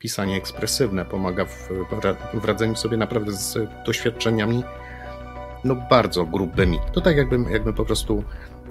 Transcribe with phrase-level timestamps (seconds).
[0.00, 1.68] pisanie ekspresywne, pomaga w,
[2.34, 4.64] w radzeniu sobie naprawdę z doświadczeniami
[5.64, 6.78] no bardzo grubymi.
[6.92, 8.24] To tak jakbym, jakbym po prostu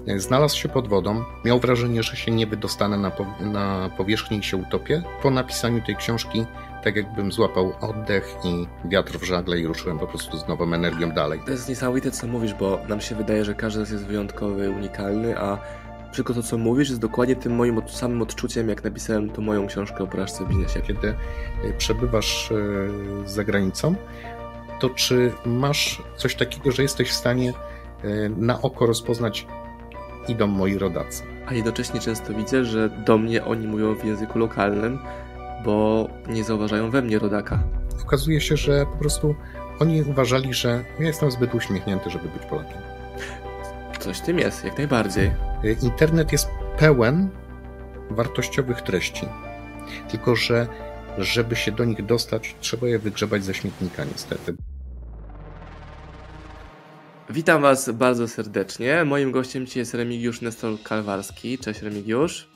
[0.07, 4.37] e, znalazł się pod wodą, miał wrażenie, że się nie wydostanę na, po, na powierzchnię
[4.37, 5.03] i się utopię.
[5.23, 6.45] Po napisaniu tej książki,
[6.83, 11.11] tak jakbym złapał oddech i wiatr w żagle i ruszyłem po prostu z nową energią
[11.11, 11.39] dalej.
[11.45, 14.69] To jest niesamowite, co mówisz, bo nam się wydaje, że każdy z nas jest wyjątkowy,
[14.69, 15.57] unikalny, a
[16.11, 20.03] wszystko to, co mówisz, jest dokładnie tym moim samym odczuciem, jak napisałem tą moją książkę
[20.03, 20.81] o porażce w biznesie.
[20.81, 21.15] Kiedy e,
[21.77, 23.95] przebywasz e, za granicą,
[24.79, 27.53] to czy masz coś takiego, że jesteś w stanie
[28.03, 29.47] e, na oko rozpoznać
[30.27, 31.23] idą moi rodacy?
[31.47, 34.99] A jednocześnie często widzę, że do mnie oni mówią w języku lokalnym,
[35.65, 37.63] bo nie zauważają we mnie rodaka.
[38.03, 39.35] Okazuje się, że po prostu
[39.79, 42.88] oni uważali, że ja jestem zbyt uśmiechnięty, żeby być Polakiem.
[43.99, 45.31] Coś tym jest, jak najbardziej.
[45.81, 47.29] Internet jest pełen
[48.09, 49.25] wartościowych treści.
[50.11, 50.67] Tylko, że
[51.17, 54.55] żeby się do nich dostać, trzeba je wygrzebać ze śmietnika, niestety.
[57.29, 59.05] Witam Was bardzo serdecznie.
[59.05, 61.57] Moim gościem dzisiaj jest Remigiusz Nestor Kalwarski.
[61.57, 62.49] Cześć Remigiusz.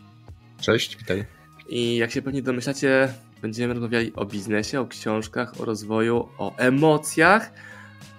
[0.61, 1.25] Cześć, witaj.
[1.69, 7.53] I jak się pewnie domyślacie, będziemy rozmawiali o biznesie, o książkach, o rozwoju, o emocjach.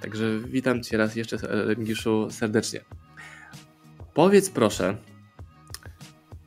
[0.00, 2.80] Także witam Cię raz jeszcze, Remigiuszu, serdecznie.
[4.14, 4.96] Powiedz proszę,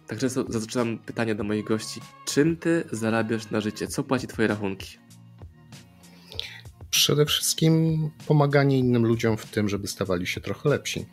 [0.08, 2.02] Także zaczynam pytanie do moich gości.
[2.26, 3.88] Czym ty zarabiasz na życie?
[3.88, 4.98] Co płaci twoje rachunki?
[6.90, 11.06] Przede wszystkim pomaganie innym ludziom w tym, żeby stawali się trochę lepsi.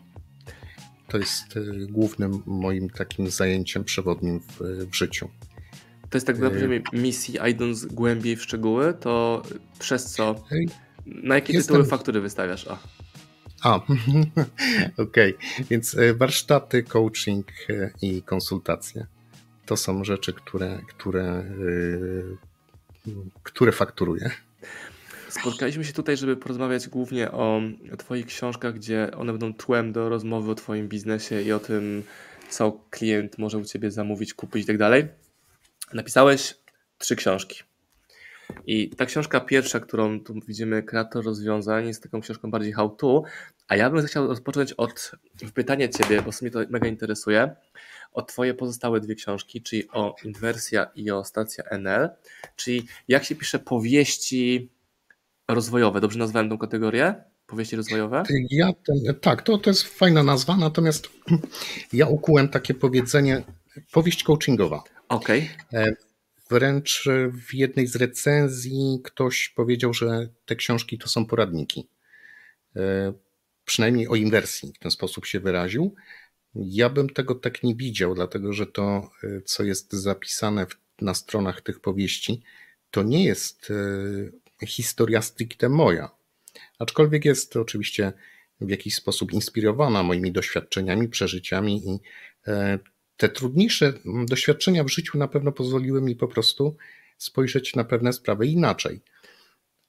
[1.08, 5.28] To jest y, głównym moim takim zajęciem przewodnim w, w życiu.
[6.10, 9.42] To jest tak na poziomie misji, a idąc głębiej w szczegóły, to
[9.78, 10.44] przez co,
[11.06, 11.74] na jakie Jestem...
[11.74, 12.66] tytuły faktury wystawiasz?
[12.68, 12.78] A.
[13.64, 13.76] A,
[14.98, 15.34] okej.
[15.34, 15.64] Okay.
[15.70, 19.06] Więc e, warsztaty, coaching e, i konsultacje.
[19.66, 23.12] To są rzeczy, które, które, e,
[23.42, 24.30] które fakturuję.
[25.28, 27.60] Spotkaliśmy się tutaj, żeby porozmawiać głównie o
[27.98, 32.02] Twoich książkach, gdzie one będą tłem do rozmowy o Twoim biznesie i o tym,
[32.48, 35.08] co klient może u Ciebie zamówić, kupić i tak dalej.
[35.92, 36.54] Napisałeś
[36.98, 37.62] trzy książki.
[38.66, 43.22] I ta książka pierwsza, którą tu widzimy, Kreator Rozwiązań, jest taką książką bardziej how to,
[43.68, 45.12] a ja bym chciał rozpocząć od
[45.54, 47.56] pytania Ciebie, bo mnie to mega interesuje,
[48.12, 52.08] o Twoje pozostałe dwie książki, czyli o Inwersja i o Stacja NL,
[52.56, 54.70] czyli jak się pisze powieści
[55.48, 56.00] rozwojowe.
[56.00, 57.14] Dobrze nazwałem tą kategorię?
[57.46, 58.22] Powieści rozwojowe?
[58.50, 58.68] Ja
[59.20, 61.08] tak, to, to jest fajna nazwa, natomiast
[61.92, 63.42] ja ukułem takie powiedzenie
[63.92, 64.82] powieść coachingowa.
[65.08, 65.50] Okej.
[65.68, 65.96] Okay.
[66.54, 71.88] Wręcz w jednej z recenzji ktoś powiedział, że te książki to są poradniki.
[72.76, 73.12] E,
[73.64, 75.94] przynajmniej o inwersji w ten sposób się wyraził.
[76.54, 80.66] Ja bym tego tak nie widział, dlatego że to, e, co jest zapisane
[81.00, 82.42] na stronach tych powieści,
[82.90, 83.70] to nie jest
[84.62, 86.10] e, historia stricte moja.
[86.78, 88.12] Aczkolwiek jest oczywiście
[88.60, 91.98] w jakiś sposób inspirowana moimi doświadczeniami, przeżyciami i
[93.16, 96.76] te trudniejsze doświadczenia w życiu na pewno pozwoliły mi po prostu
[97.18, 99.00] spojrzeć na pewne sprawy inaczej.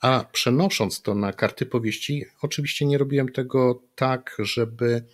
[0.02, 5.06] A przenosząc to na karty powieści, oczywiście nie robiłem tego tak, żeby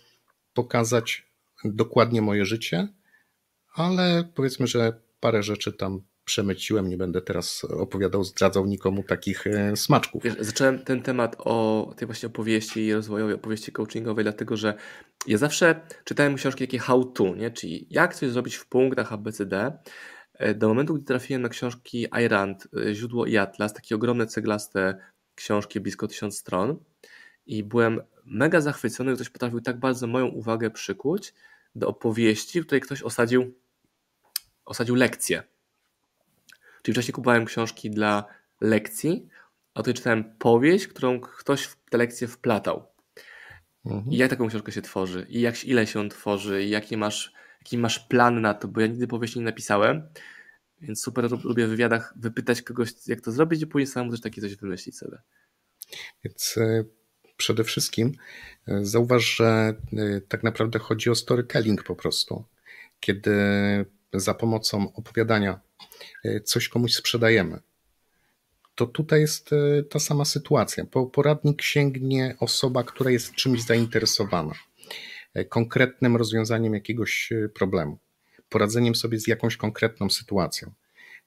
[0.54, 1.26] pokazać
[1.64, 2.88] dokładnie moje życie,
[3.74, 6.88] ale powiedzmy, że parę rzeczy tam przemyciłem.
[6.88, 10.22] Nie będę teraz opowiadał, zdradzał nikomu takich e, smaczków.
[10.22, 14.74] Wiesz, zacząłem ten temat o tej właśnie opowieści rozwojowej, opowieści coachingowej, dlatego że
[15.26, 17.50] ja zawsze czytałem książki takie how to, nie?
[17.50, 19.72] czyli jak coś zrobić w punktach ABCD.
[20.34, 24.98] E, do momentu, gdy trafiłem na książki Irand, e, Źródło i Atlas, takie ogromne ceglaste
[25.34, 26.78] książki, blisko tysiąc stron
[27.46, 31.34] i byłem mega zachwycony, że ktoś potrafił tak bardzo moją uwagę przykuć
[31.74, 33.54] do opowieści, w której ktoś osadził,
[34.64, 35.42] osadził lekcję
[36.82, 38.24] Czyli wcześniej kupowałem książki dla
[38.60, 39.28] lekcji,
[39.74, 42.86] a tutaj czytałem powieść, którą ktoś w tę lekcję wplatał.
[43.86, 44.12] Mhm.
[44.12, 47.32] I jak taką książkę się tworzy, i jak, ile się on tworzy, i jaki masz,
[47.60, 50.08] jaki masz plan na to, bo ja nigdy powieści nie napisałem,
[50.80, 54.40] więc super lubię w wywiadach wypytać kogoś, jak to zrobić, i później samemu też takie
[54.40, 55.18] coś wymyślić sobie.
[56.24, 56.84] Więc e,
[57.36, 58.12] przede wszystkim
[58.68, 62.44] e, zauważ, że e, tak naprawdę chodzi o storytelling po prostu.
[63.00, 63.34] Kiedy
[64.14, 65.60] za pomocą opowiadania
[66.44, 67.60] coś komuś sprzedajemy.
[68.74, 70.84] To tutaj jest e, ta sama sytuacja.
[70.84, 74.54] Po poradnik sięgnie osoba, która jest czymś zainteresowana,
[75.34, 77.98] e, konkretnym rozwiązaniem jakiegoś problemu,
[78.48, 80.72] poradzeniem sobie z jakąś konkretną sytuacją.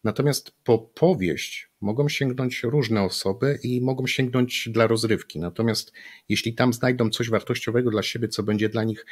[0.04, 5.39] Natomiast po powieść mogą sięgnąć różne osoby i mogą sięgnąć dla rozrywki.
[5.39, 5.92] Natomiast
[6.30, 9.06] jeśli tam znajdą coś wartościowego dla siebie, co będzie dla nich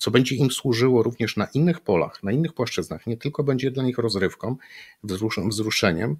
[0.00, 3.82] co będzie im służyło również na innych polach, na innych płaszczyznach, nie tylko będzie dla
[3.82, 4.56] nich rozrywką,
[5.48, 6.16] wzruszeniem,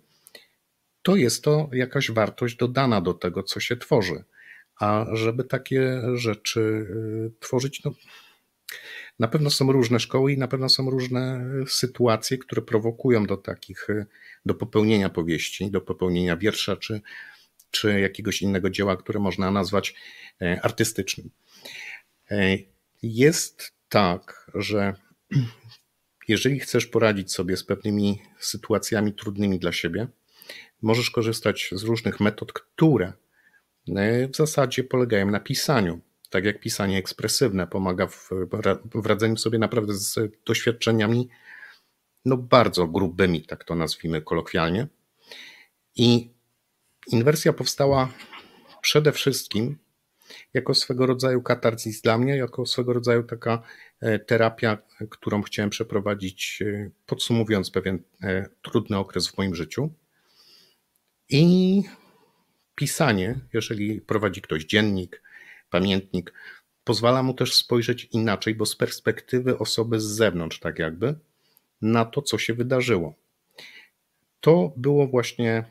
[1.03, 4.25] to jest to jakaś wartość dodana do tego, co się tworzy.
[4.81, 7.95] A żeby takie rzeczy y, tworzyć, no,
[9.19, 13.91] na pewno są różne szkoły i na pewno są różne sytuacje, które prowokują do takich,
[13.91, 14.07] y,
[14.47, 17.01] do popełnienia powieści, do popełnienia wiersza czy,
[17.71, 19.95] czy jakiegoś innego dzieła, które można nazwać
[20.63, 21.31] artystycznym.
[23.03, 24.95] Jest tak, że
[26.29, 30.09] jeżeli chcesz poradzić sobie z pewnymi sytuacjami trudnymi dla siebie,
[30.83, 33.13] możesz korzystać z różnych metod, które
[33.97, 36.01] e, w zasadzie polegają na pisaniu.
[36.31, 38.31] Tak jak pisanie ekspresywne pomaga w,
[38.95, 41.29] w radzeniu sobie naprawdę z doświadczeniami
[42.25, 44.87] no bardzo grubymi, tak to nazwijmy kolokwialnie.
[45.97, 46.31] I
[47.07, 48.13] inwersja powstała
[48.83, 49.79] przede wszystkim
[50.55, 53.63] jako swego rodzaju katarzis dla mnie, jako swego rodzaju taka
[54.01, 54.79] e, terapia,
[55.11, 58.03] którą chciałem przeprowadzić, e, podsumowując pewien
[58.63, 59.91] trudny okres w moim życiu.
[61.29, 61.83] I
[62.75, 65.23] pisanie, jeżeli prowadzi ktoś dziennik,
[65.71, 66.33] pamiętnik,
[66.85, 71.15] pozwala mu też spojrzeć inaczej, bo z perspektywy osoby z zewnątrz, tak jakby,
[71.83, 73.15] na to, co się wydarzyło.
[74.41, 75.65] To było właśnie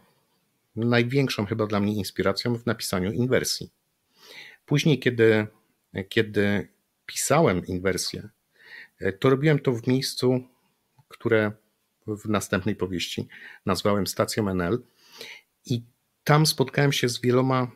[0.75, 3.69] największą chyba dla mnie inspiracją w napisaniu inwersji.
[4.67, 5.47] Później, kiedy,
[6.09, 6.67] kiedy
[7.05, 8.29] pisałem inwersję,
[9.19, 10.43] to robiłem to w miejscu,
[11.07, 11.51] które
[12.07, 13.27] w następnej powieści
[13.65, 14.83] nazwałem stacją NL
[15.65, 15.83] i
[16.23, 17.71] tam spotkałem się z wieloma,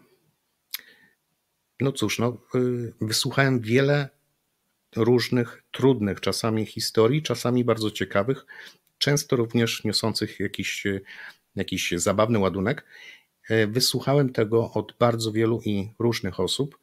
[1.80, 4.10] no cóż, no, y, wysłuchałem wiele
[4.96, 8.46] różnych, trudnych czasami historii, czasami bardzo ciekawych,
[8.98, 10.84] często również niosących jakiś,
[11.56, 12.86] jakiś zabawny ładunek.
[13.50, 16.81] E, wysłuchałem tego od bardzo wielu i różnych osób.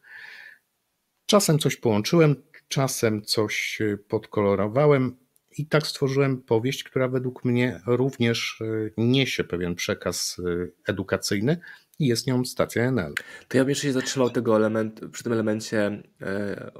[1.28, 2.36] Czasem coś połączyłem,
[2.68, 3.78] czasem coś
[4.08, 5.16] podkolorowałem,
[5.58, 11.60] i tak stworzyłem powieść, która według mnie również e, niesie pewien przekaz e, edukacyjny
[11.98, 13.14] i jest nią stacja NL.
[13.48, 16.70] To ja bym jeszcze się zatrzymał tego element, przy tym elemencie e,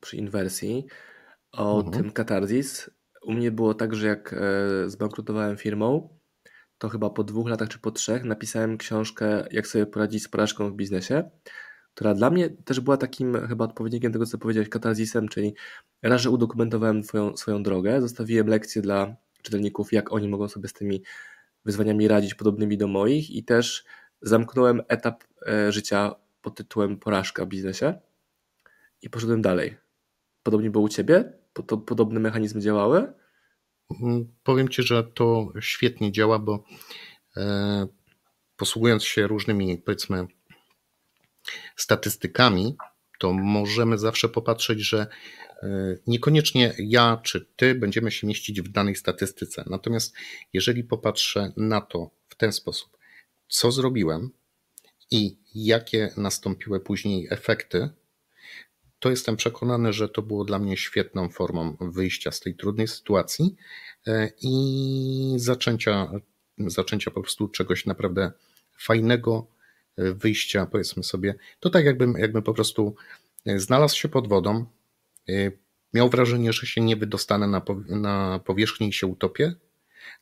[0.00, 0.86] przy inwersji
[1.52, 2.02] o mhm.
[2.02, 2.90] tym katarzis.
[3.22, 4.34] U mnie było tak, że jak
[4.86, 6.18] zbankrutowałem firmą,
[6.78, 10.70] to chyba po dwóch latach czy po trzech napisałem książkę Jak sobie poradzić z porażką
[10.70, 11.30] w biznesie
[11.94, 15.54] która dla mnie też była takim chyba odpowiednikiem tego, co powiedziałeś, katarzisem, czyli
[16.02, 20.72] raz, że udokumentowałem twoją, swoją drogę, zostawiłem lekcje dla czytelników, jak oni mogą sobie z
[20.72, 21.02] tymi
[21.64, 23.84] wyzwaniami radzić, podobnymi do moich i też
[24.22, 27.94] zamknąłem etap e, życia pod tytułem porażka w biznesie
[29.02, 29.76] i poszedłem dalej.
[30.42, 31.32] Podobnie było u Ciebie?
[31.86, 33.12] Podobne mechanizmy działały?
[34.02, 36.64] Mm, powiem Ci, że to świetnie działa, bo
[37.36, 37.86] e,
[38.56, 40.26] posługując się różnymi, powiedzmy,
[41.76, 42.76] statystykami,
[43.18, 45.06] to możemy zawsze popatrzeć, że
[45.62, 45.68] e,
[46.06, 49.64] niekoniecznie ja czy ty będziemy się mieścić w danej statystyce.
[49.66, 50.14] Natomiast
[50.52, 52.96] jeżeli popatrzę na to w ten sposób,
[53.48, 54.30] co zrobiłem
[55.10, 57.90] i jakie nastąpiły później efekty,
[58.98, 63.56] to jestem przekonany, że to było dla mnie świetną formą wyjścia z tej trudnej sytuacji
[64.06, 66.10] e, i zaczęcia,
[66.58, 68.32] zaczęcia po prostu czegoś naprawdę
[68.78, 69.46] fajnego,
[69.96, 72.94] wyjścia, powiedzmy sobie, to tak jakbym, jakbym po prostu
[73.46, 74.64] e, znalazł się pod wodą,
[75.28, 75.32] e,
[75.94, 79.54] miał wrażenie, że się nie wydostanę na, powierzchnię i się utopię,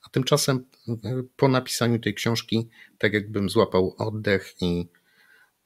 [0.07, 0.95] a tymczasem e,
[1.37, 2.69] po napisaniu tej książki,
[2.99, 4.89] tak jakbym złapał oddech i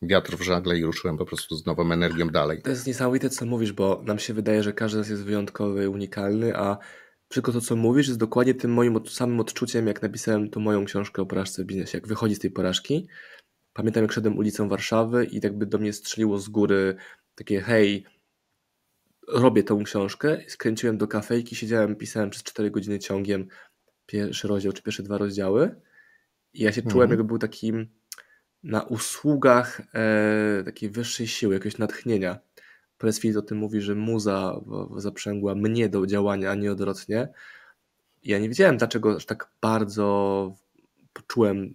[0.02, 2.62] wiatr w żagle i ruszyłem po prostu z nową energią dalej.
[2.62, 5.90] To jest niesamowite, co mówisz, bo nam się wydaje, że każdy z nas jest wyjątkowy,
[5.90, 6.78] unikalny, a
[7.28, 11.23] wszystko to, co mówisz, jest dokładnie tym moim samym odczuciem, jak napisałem tą moją książkę
[11.23, 11.99] o porażce w biznesie.
[11.99, 13.09] Jak wychodzi z tej porażki,
[13.75, 16.97] Pamiętam, jak szedłem ulicą Warszawy i tak by do mnie strzeliło z góry
[17.35, 18.04] takie hej,
[19.28, 20.38] robię tą książkę.
[20.49, 23.49] Skręciłem do kafejki, siedziałem, pisałem przez 4 godziny ciągiem
[24.07, 25.81] pierwszy rozdział czy pierwsze dwa rozdziały.
[26.52, 26.93] I ja się mhm.
[26.93, 27.88] czułem, jakby był takim
[28.62, 32.38] na usługach e, takiej wyższej siły, jakiegoś natchnienia.
[32.99, 34.61] Pressfield o tym mówi, że muza
[34.97, 37.28] zaprzęgła mnie do działania, a nie odwrotnie.
[38.23, 40.54] I ja nie wiedziałem, dlaczego aż tak bardzo
[41.12, 41.75] poczułem,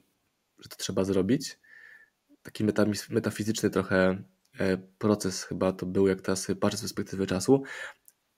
[0.60, 1.58] że to trzeba zrobić
[2.50, 2.64] taki
[3.10, 4.24] metafizyczny trochę
[4.60, 7.64] e, proces chyba to był, jak teraz patrzę z perspektywy czasu,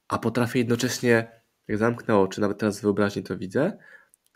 [0.08, 3.77] a potrafię jednocześnie, jak zamknę oczy, nawet teraz w wyobraźni to widzę,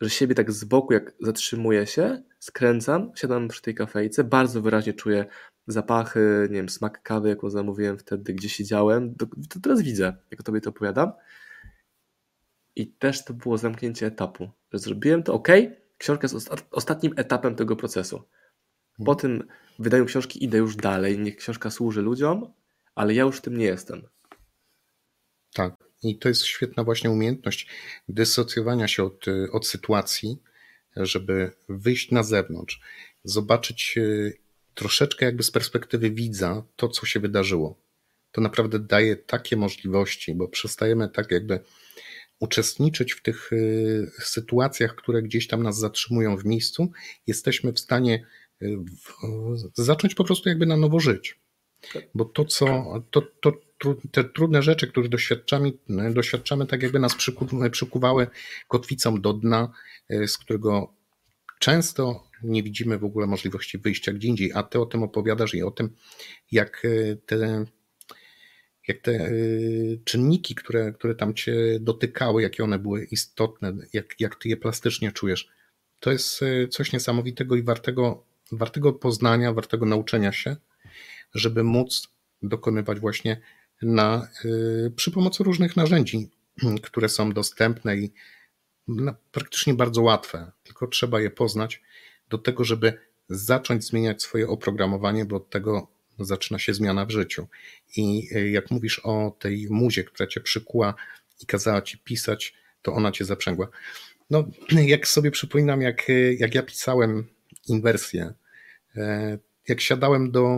[0.02, 4.94] że siebie tak z boku, jak zatrzymuję się, skręcam, siadam przy tej kafejce, bardzo wyraźnie
[4.94, 5.26] czuję
[5.68, 10.44] zapachy, nie wiem, smak kawy, jaką zamówiłem wtedy, gdzie siedziałem, to, to teraz widzę, jak
[10.44, 11.12] tobie to opowiadam.
[12.76, 15.48] I też to było zamknięcie etapu, że zrobiłem to, ok,
[15.98, 18.24] książka jest ostatnim etapem tego procesu.
[19.06, 19.48] Po tym
[19.80, 21.20] wydaniu książki idę już dalej.
[21.20, 22.54] Niech książka służy ludziom,
[22.96, 24.02] ale ja już tym nie jestem.
[25.54, 25.76] Tak.
[26.04, 27.68] I to jest świetna właśnie umiejętność
[28.10, 30.40] dysocjowania się od, od sytuacji
[30.96, 32.82] żeby wyjść na zewnątrz,
[33.24, 34.00] zobaczyć
[34.74, 37.80] troszeczkę jakby z perspektywy widza to, co się wydarzyło.
[38.32, 41.60] To naprawdę daje takie możliwości, bo przestajemy tak jakby
[42.40, 46.92] uczestniczyć w tych y, sytuacjach, które gdzieś tam nas zatrzymują w miejscu,
[47.28, 48.26] jesteśmy w stanie
[49.74, 51.40] zacząć po prostu jakby na nowo żyć.
[52.16, 53.52] Bo to, co, to, to,
[54.12, 55.72] te trudne rzeczy, które doświadczamy,
[56.14, 57.16] doświadczamy tak jakby nas
[57.72, 58.28] przykuwały
[58.68, 59.72] kotwicą do dna,
[60.12, 60.94] y, z którego
[61.60, 65.64] często nie widzimy w ogóle możliwości wyjścia gdzie indziej, a ty o tym opowiadasz i
[65.64, 65.90] o tym,
[66.52, 66.84] jak
[67.26, 67.66] te
[68.88, 74.36] jak te y, czynniki, które, które tam cię dotykały, jakie one były istotne, jak, jak
[74.36, 75.50] ty je plastycznie czujesz.
[76.00, 80.56] To jest coś niesamowitego i wartego, wartego poznania, wartego nauczenia się,
[81.34, 82.08] żeby móc
[82.42, 83.42] dokonywać właśnie
[83.82, 86.30] na, y, przy pomocy różnych narzędzi,
[86.84, 88.14] które są dostępne i
[89.32, 91.82] praktycznie bardzo łatwe, tylko trzeba je poznać
[92.30, 92.94] do tego, żeby
[93.30, 95.88] zacząć zmieniać swoje oprogramowanie, bo od tego
[96.20, 97.48] zaczyna się zmiana w życiu.
[97.98, 100.94] I e, jak mówisz o tej muzie, która cię przykuła
[101.42, 103.68] i kazała ci pisać, to ona cię zaprzęgła.
[104.30, 104.48] No,
[104.94, 107.28] jak sobie przypominam, jak, e, jak ja pisałem
[107.68, 108.34] inwersję,
[108.96, 110.58] e, jak siadałem do,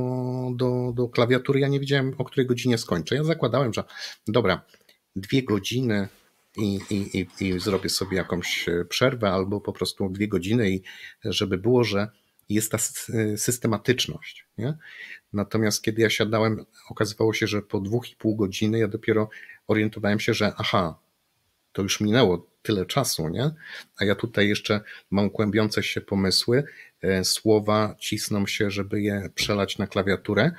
[0.56, 3.16] do, do klawiatury, ja nie wiedziałem, o której godzinie skończę.
[3.16, 3.84] Ja zakładałem, że
[4.28, 4.62] dobra,
[5.16, 6.08] dwie godziny
[6.58, 10.82] i, i, i, i zrobię sobie jakąś przerwę, albo po prostu dwie godziny, i
[11.24, 12.08] żeby było, że
[12.50, 12.78] jest ta
[13.38, 14.46] systematyczność.
[14.58, 14.78] Nie?
[15.34, 19.30] Natomiast kiedy ja siadałem, okazywało się, że po dwóch i pół godziny ja dopiero
[19.68, 21.00] orientowałem się, że aha,
[21.78, 23.52] to już minęło tyle czasu, nie?
[23.98, 24.82] A ja tutaj jeszcze
[25.12, 26.64] mam kłębiące się pomysły,
[27.02, 30.52] e, słowa cisną się, żeby je przelać na klawiaturę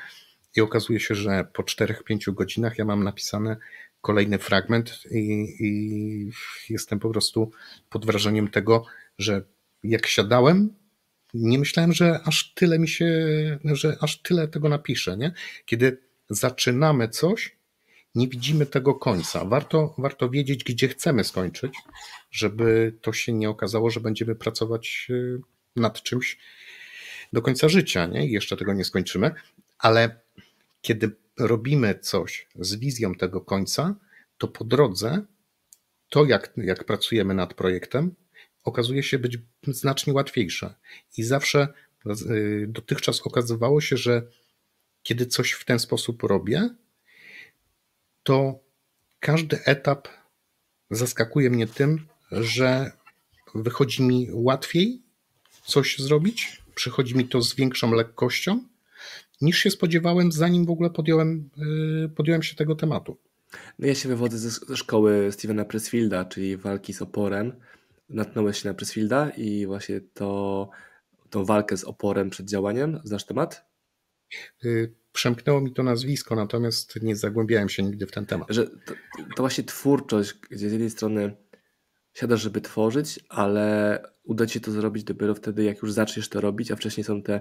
[0.57, 3.57] i okazuje się, że po 4-5 godzinach ja mam napisany
[4.01, 6.31] kolejny fragment i, i
[6.69, 7.51] jestem po prostu
[7.91, 8.85] pod wrażeniem tego,
[9.19, 9.43] że
[9.83, 10.75] jak siadałem,
[11.35, 13.07] nie myślałem, że aż tyle mi się,
[13.65, 15.33] że aż tyle tego napiszę, nie?
[15.65, 15.99] Kiedy
[16.31, 17.58] zaczynamy coś,
[18.19, 19.45] nie widzimy tego końca.
[19.45, 21.75] Warto, warto wiedzieć, gdzie chcemy skończyć,
[22.31, 25.41] żeby to się nie okazało, że będziemy pracować y,
[25.77, 26.39] nad czymś
[27.33, 28.27] do końca życia, nie?
[28.27, 29.31] I jeszcze tego nie skończymy,
[29.79, 30.21] ale
[30.81, 33.95] kiedy robimy coś z wizją tego końca,
[34.39, 35.23] to po drodze
[36.09, 38.15] to, jak, jak pracujemy nad projektem,
[38.65, 40.75] okazuje się być znacznie łatwiejsze.
[41.17, 41.69] I zawsze
[42.31, 44.23] y, dotychczas okazywało się, że
[45.03, 46.71] kiedy coś w ten sposób robię,
[48.29, 48.61] to
[49.21, 50.09] każdy etap
[50.91, 52.93] zaskakuje mnie tym, że
[53.55, 55.03] wychodzi mi łatwiej
[55.65, 58.65] coś zrobić, przychodzi mi to z większą lekkością,
[59.41, 61.51] niż się spodziewałem, zanim w ogóle podjąłem,
[62.05, 63.19] y, podjąłem się tego tematu.
[63.79, 67.53] No ja się wywodzę ze, szkoły Stevena Pressfielda, czyli walki z oporem
[68.09, 70.71] natknąłeś się na Pressfielda i właśnie to,
[71.31, 73.01] tą walkę z oporem przed działaniem.
[73.05, 73.65] Znasz temat?
[75.19, 78.49] Przemknęło mi to nazwisko, natomiast nie zagłębiałem się nigdy w ten temat.
[78.51, 78.95] Że to,
[79.37, 81.37] to właśnie twórczość, gdzie z jednej strony
[82.15, 86.41] siadasz, żeby tworzyć, ale uda ci się to zrobić dopiero wtedy, jak już zaczniesz to
[86.41, 87.41] robić, a wcześniej są te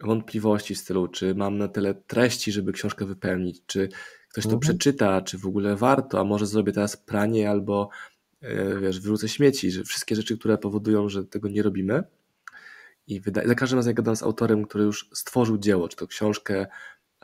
[0.00, 3.88] wątpliwości w stylu, czy mam na tyle treści, żeby książkę wypełnić, czy
[4.28, 4.60] ktoś to mhm.
[4.60, 7.90] przeczyta, czy w ogóle warto, a może zrobię teraz pranie albo
[8.42, 12.02] E, wiesz, wyrzucę śmieci, że wszystkie rzeczy, które powodują, że tego nie robimy.
[13.06, 16.06] I wydaje, za każdym razem, jak gadam z autorem, który już stworzył dzieło, czy to
[16.06, 16.66] książkę,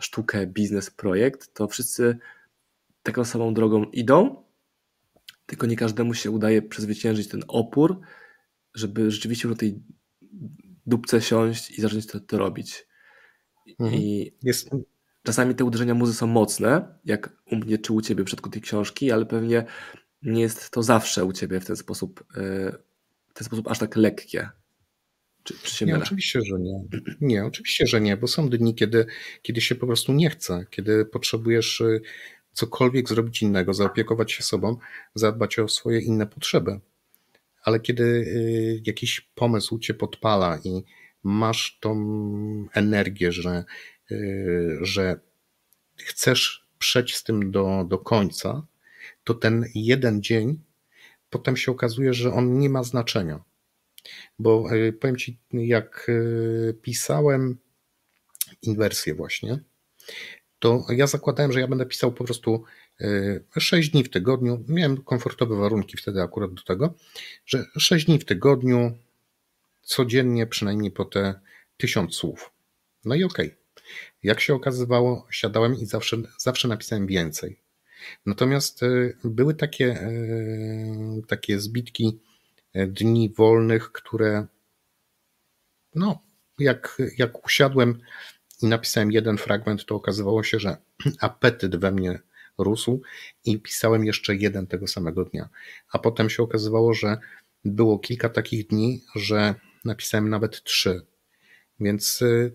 [0.00, 2.18] sztukę, biznes, projekt, to wszyscy
[3.02, 4.44] taką samą drogą idą,
[5.46, 8.00] tylko nie każdemu się udaje przezwyciężyć ten opór,
[8.74, 9.82] żeby rzeczywiście na tej
[10.86, 12.86] dupce siąść i zacząć to, to robić.
[13.80, 14.00] Mhm.
[14.00, 14.70] I Jest...
[15.22, 18.62] czasami te uderzenia muzy są mocne, jak u mnie czy u ciebie w przypadku tej
[18.62, 19.64] książki, ale pewnie
[20.22, 22.72] nie jest to zawsze u ciebie w ten sposób, e,
[23.28, 24.48] w ten sposób aż tak lekkie.
[25.46, 26.04] Czy, czy nie, mylę?
[26.04, 26.84] oczywiście, że nie.
[27.20, 29.06] Nie, oczywiście, że nie, bo są dni, kiedy,
[29.42, 32.00] kiedy się po prostu nie chce, kiedy potrzebujesz e,
[32.52, 34.76] cokolwiek zrobić innego, zaopiekować się sobą,
[35.14, 36.80] zadbać o swoje inne potrzeby.
[37.62, 40.84] Ale kiedy e, jakiś pomysł cię podpala i
[41.22, 41.96] masz tą
[42.72, 43.64] energię, że,
[44.80, 45.20] że
[45.96, 48.66] chcesz przejść z tym do, do końca,
[49.24, 50.60] to ten jeden dzień
[51.30, 53.40] potem się okazuje, że on nie ma znaczenia.
[54.38, 57.58] Bo e, powiem Ci, jak e, pisałem
[58.62, 59.58] inwersję właśnie,
[60.58, 62.64] to ja zakładałem, że ja będę pisał po prostu
[63.58, 64.64] 6 e, dni w tygodniu.
[64.68, 66.94] Miałem komfortowe warunki wtedy akurat do tego,
[67.46, 68.98] że 6 dni w tygodniu,
[69.82, 71.40] codziennie przynajmniej po te
[71.76, 72.50] tysiąc słów.
[73.04, 73.46] No i okej.
[73.46, 73.58] Okay.
[74.22, 77.60] Jak się okazywało, siadałem i zawsze, zawsze napisałem więcej.
[78.26, 78.80] Natomiast
[79.24, 80.08] były takie,
[81.28, 82.20] takie zbitki
[82.88, 84.46] dni wolnych, które
[85.94, 86.22] no,
[86.58, 88.00] jak, jak usiadłem
[88.62, 90.76] i napisałem jeden fragment, to okazywało się, że
[91.20, 92.18] apetyt we mnie
[92.58, 93.02] rósł
[93.44, 95.48] i pisałem jeszcze jeden tego samego dnia.
[95.92, 97.18] A potem się okazywało, że
[97.64, 99.54] było kilka takich dni, że
[99.84, 101.06] napisałem nawet trzy.
[101.80, 102.52] Więc y,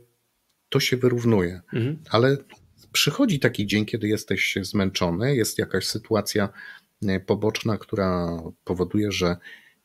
[0.70, 1.62] to się wyrównuje.
[1.74, 2.04] Mhm.
[2.10, 2.38] Ale
[2.92, 6.50] przychodzi taki dzień, kiedy jesteś zmęczony, jest jakaś sytuacja
[7.04, 9.38] y, poboczna, która powoduje, że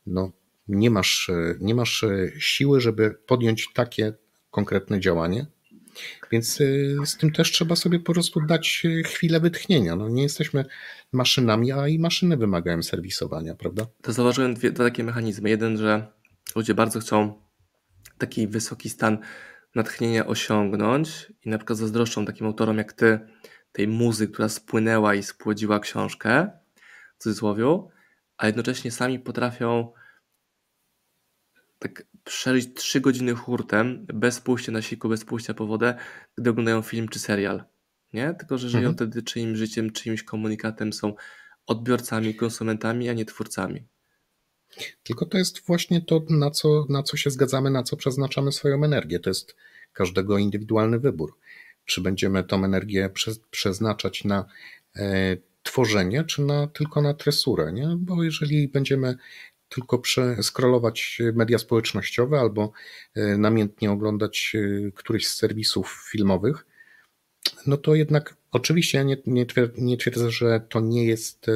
[0.07, 0.33] no,
[0.69, 2.05] nie, masz, nie masz
[2.39, 4.13] siły, żeby podjąć takie
[4.51, 5.47] konkretne działanie.
[6.33, 9.97] Więc y, z tym też trzeba sobie po prostu dać y, chwilę wytchnienia.
[9.97, 10.65] No, nie jesteśmy
[11.13, 13.87] maszynami, a i maszyny wymagają serwisowania, prawda?
[14.03, 15.51] To zauważyłem dwie, dwa takie mechanizmy.
[15.51, 16.07] Jeden, że
[16.57, 17.43] ludzie bardzo chcą
[18.19, 19.19] taki wysoki stan
[19.75, 23.19] natchnienia osiągnąć i na przykład zazdroszczą takim autorom jak ty
[23.73, 26.51] tej muzy, która spłynęła i spłodziła książkę,
[27.19, 27.65] w cudzysłowie,
[28.39, 29.93] a jednocześnie sami potrafią
[31.79, 35.95] tak przeżyć 3 godziny hurtem, bez pójścia na siku, bez pójścia po wodę,
[36.39, 37.65] gdy oglądają film czy serial.
[38.13, 38.35] Nie?
[38.35, 38.95] Tylko, że żyją mhm.
[38.95, 41.15] wtedy czyimś życiem, czyimś komunikatem, są
[41.67, 43.87] odbiorcami, konsumentami, a nie twórcami.
[45.03, 48.85] Tylko to jest właśnie to, na co, na co się zgadzamy, na co przeznaczamy swoją
[48.85, 49.21] energię.
[49.21, 49.57] To jest
[49.93, 51.39] każdego indywidualny wybór.
[51.85, 54.45] Czy będziemy tą energię prze, przeznaczać na
[54.97, 55.37] e,
[55.67, 57.89] tworzenie, czy na, tylko na tresurę, nie?
[57.97, 59.17] Bo jeżeli będziemy
[59.69, 62.73] tylko przeskrolować media społecznościowe albo
[63.15, 66.67] e, namiętnie oglądać e, któryś z serwisów filmowych,
[67.67, 69.47] no to jednak oczywiście ja nie, nie,
[69.79, 71.53] nie twierdzę, że to nie jest e,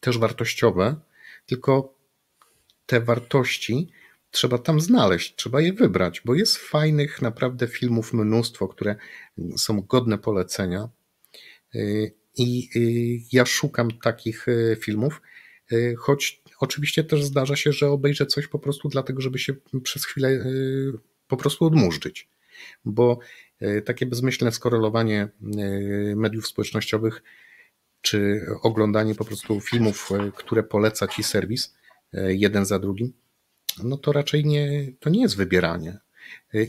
[0.00, 0.96] też wartościowe,
[1.46, 1.94] tylko
[2.86, 3.88] te wartości
[4.30, 8.96] trzeba tam znaleźć, trzeba je wybrać, bo jest fajnych naprawdę filmów mnóstwo, które
[9.56, 10.88] są godne polecenia.
[12.36, 12.68] I
[13.32, 14.46] ja szukam takich
[14.80, 15.22] filmów,
[15.98, 20.28] choć Oczywiście też zdarza się, że obejrzę coś po prostu dlatego, żeby się przez chwilę
[20.28, 20.92] y,
[21.28, 22.28] po prostu odmurzyć,
[22.84, 23.18] bo
[23.62, 25.28] y, takie bezmyślne skorelowanie
[25.58, 27.22] y, mediów społecznościowych
[28.00, 31.74] czy oglądanie po prostu filmów, które poleca ci serwis
[32.12, 33.12] jeden za drugim,
[33.84, 35.98] no to raczej nie, to nie jest wybieranie.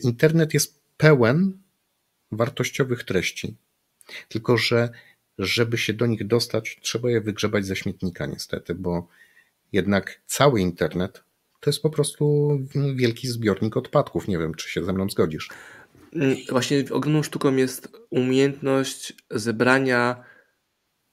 [0.03, 1.57] Internet jest pełen
[2.31, 3.55] wartościowych treści,
[4.29, 4.89] tylko że
[5.39, 9.07] żeby się do nich dostać, trzeba je wygrzebać ze śmietnika niestety, bo
[9.71, 11.23] jednak cały internet
[11.59, 12.49] to jest po prostu
[12.95, 14.27] wielki zbiornik odpadków.
[14.27, 15.49] Nie wiem, czy się ze mną zgodzisz.
[16.13, 20.23] Mm, właśnie ogromną sztuką jest umiejętność zebrania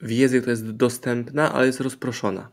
[0.01, 2.51] wiedzy, która jest dostępna, ale jest rozproszona.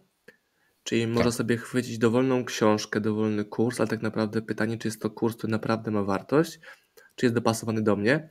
[0.83, 1.11] Czyli tak.
[1.11, 5.37] można sobie chwycić dowolną książkę, dowolny kurs, ale tak naprawdę pytanie, czy jest to kurs,
[5.37, 6.61] który naprawdę ma wartość,
[7.15, 8.29] czy jest dopasowany do mnie.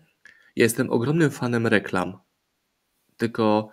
[0.56, 2.18] Ja jestem ogromnym fanem reklam,
[3.18, 3.70] tylko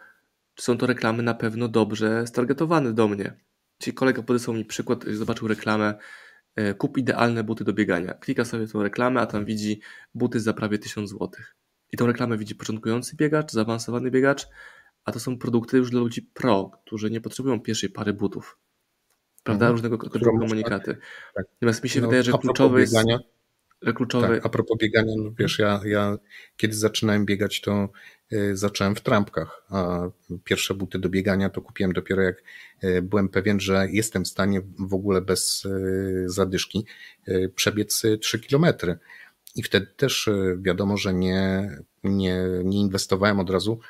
[0.54, 3.36] czy są to reklamy na pewno dobrze stargetowane do mnie.
[3.78, 5.94] Czyli kolega podesłał mi przykład, zobaczył reklamę
[6.56, 8.14] e, kup idealne buty do biegania.
[8.14, 9.80] Klika sobie tą reklamę, a tam widzi
[10.14, 11.30] buty za prawie 1000 zł.
[11.92, 14.48] I tą reklamę widzi początkujący biegacz, zaawansowany biegacz,
[15.04, 18.58] a to są produkty już dla ludzi pro, którzy nie potrzebują pierwszej pary butów.
[19.42, 19.66] Prawda?
[19.66, 19.72] Mhm.
[19.72, 20.96] Różnego rodzaju komunikaty.
[21.34, 21.46] Tak.
[21.54, 22.94] Natomiast mi się no, wydaje, że kluczowe jest
[23.94, 24.28] kluczowy.
[24.28, 26.18] Tak, a propos biegania, no wiesz, ja, ja
[26.56, 27.88] kiedy zaczynałem biegać, to
[28.32, 30.00] y, zacząłem w trampkach, a
[30.44, 32.42] pierwsze buty do biegania to kupiłem dopiero jak
[32.84, 36.86] y, byłem pewien, że jestem w stanie w ogóle bez y, zadyszki
[37.54, 38.98] przebiec 3 kilometry.
[39.56, 41.70] I wtedy też wiadomo, że nie,
[42.04, 43.80] nie, nie inwestowałem od razu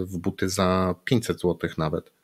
[0.00, 2.17] w buty za 500 zł nawet.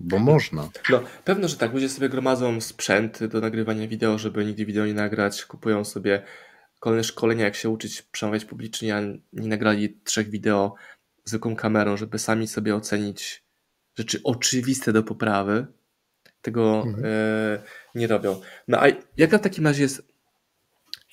[0.00, 0.68] Bo można.
[0.90, 1.72] No, pewno, że tak.
[1.72, 5.44] Ludzie sobie gromadzą sprzęt do nagrywania wideo, żeby nigdy wideo nie nagrać.
[5.44, 6.22] Kupują sobie
[6.80, 9.00] kolejne szkolenia, jak się uczyć przemawiać publicznie, a
[9.32, 10.74] nie nagrali trzech wideo
[11.24, 13.44] zwykłą kamerą, żeby sami sobie ocenić
[13.98, 15.66] rzeczy oczywiste do poprawy.
[16.42, 17.04] Tego mhm.
[17.04, 17.62] e,
[17.94, 18.40] nie robią.
[18.68, 20.02] No a jaka w takim razie jest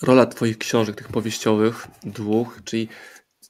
[0.01, 2.89] rola Twoich książek, tych powieściowych, dwóch, czyli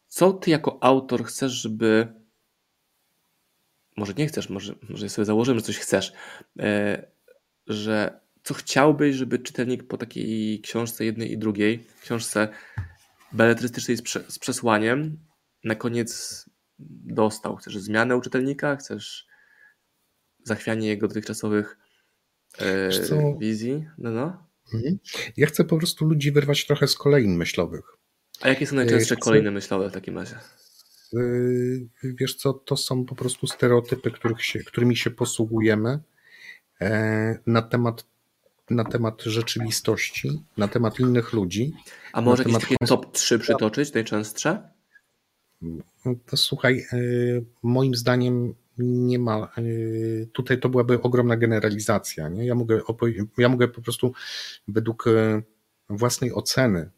[0.08, 2.14] co Ty jako autor chcesz, żeby
[3.98, 6.14] może nie chcesz, może, może sobie założymy, że coś chcesz,
[6.60, 7.06] e,
[7.68, 12.48] że co chciałbyś, żeby czytelnik po takiej książce jednej i drugiej, książce
[13.32, 15.18] beletrystycznej z, prze, z przesłaniem,
[15.64, 16.46] na koniec
[17.06, 17.56] dostał?
[17.56, 18.76] Chcesz zmianę u czytelnika?
[18.76, 19.28] Chcesz
[20.44, 21.78] zachwianie jego dotychczasowych
[22.60, 22.90] e,
[23.40, 23.88] wizji?
[23.98, 24.48] No, no.
[24.74, 25.00] Mhm.
[25.38, 27.86] Ja chcę po prostu ludzi wyrwać trochę z kolejn myślowych.
[28.42, 29.24] A jakie są najczęstsze chcę...
[29.24, 30.36] kolejne myślowe w takim razie?
[31.14, 36.00] Y, wiesz co, to są po prostu stereotypy, których się, którymi się posługujemy
[36.82, 38.06] e, na temat,
[38.70, 41.74] na temat rzeczywistości, na temat innych ludzi.
[42.14, 44.70] A może jakieś takie top 3 przytoczyć, najczęstsze?
[45.62, 45.84] No,
[46.36, 46.98] słuchaj, e,
[47.64, 49.52] moim zdaniem nie ma,
[50.32, 52.30] tutaj to byłaby ogromna generalizacja.
[52.30, 52.46] Nie?
[52.46, 52.82] Ja, mogę
[53.38, 54.14] ja mogę po prostu
[54.68, 55.06] według
[55.90, 56.90] własnej oceny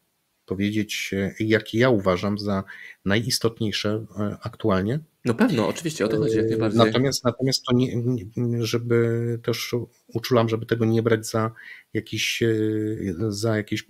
[0.45, 2.63] powiedzieć, jakie ja uważam za
[3.05, 4.05] najistotniejsze
[4.41, 4.99] aktualnie.
[5.25, 6.79] No pewno, oczywiście, o to chodzi jak najbardziej.
[6.79, 8.01] Natomiast, natomiast to nie,
[8.59, 9.75] żeby też
[10.07, 11.51] uczulam, żeby tego nie brać za
[11.93, 12.43] jakieś,
[13.29, 13.85] za jakieś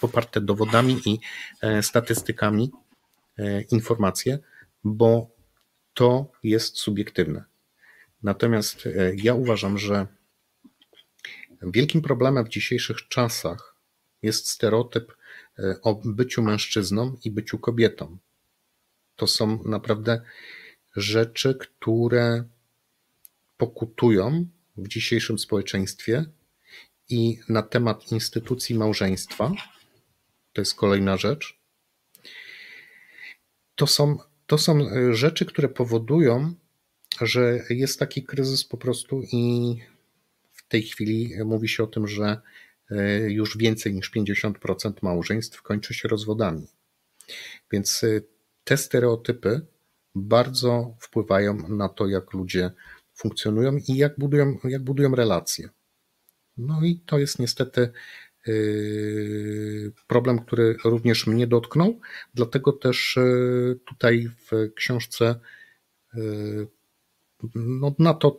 [0.00, 1.18] poparte dowodami i
[1.82, 2.70] statystykami
[3.70, 4.38] informacje,
[4.84, 5.30] bo
[5.94, 7.44] to jest subiektywne.
[8.22, 10.06] Natomiast ja uważam, że
[11.62, 13.74] wielkim problemem w dzisiejszych czasach
[14.22, 15.16] jest stereotyp
[15.82, 18.18] o byciu mężczyzną i byciu kobietą.
[19.16, 20.22] To są naprawdę
[20.96, 22.44] rzeczy, które
[23.56, 26.24] pokutują w dzisiejszym społeczeństwie
[27.08, 29.52] i na temat instytucji małżeństwa,
[30.52, 31.58] to jest kolejna rzecz,
[33.74, 34.78] to są, to są
[35.10, 36.54] rzeczy, które powodują,
[37.20, 39.76] że jest taki kryzys po prostu i
[40.52, 42.40] w tej chwili mówi się o tym, że e,
[43.28, 46.66] już więcej niż 50% małżeństw kończy się rozwodami.
[47.72, 48.20] Więc e,
[48.64, 49.60] te stereotypy
[50.14, 52.70] bardzo wpływają na to, jak ludzie
[53.14, 55.68] funkcjonują i jak budują, jak budują relacje.
[56.56, 57.92] No i to jest niestety
[58.46, 62.00] yy, problem, który również mnie dotknął,
[62.34, 63.18] dlatego też
[63.86, 65.40] tutaj w książce
[67.54, 68.38] no, na to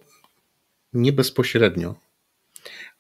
[0.94, 1.96] nie bezpośrednio,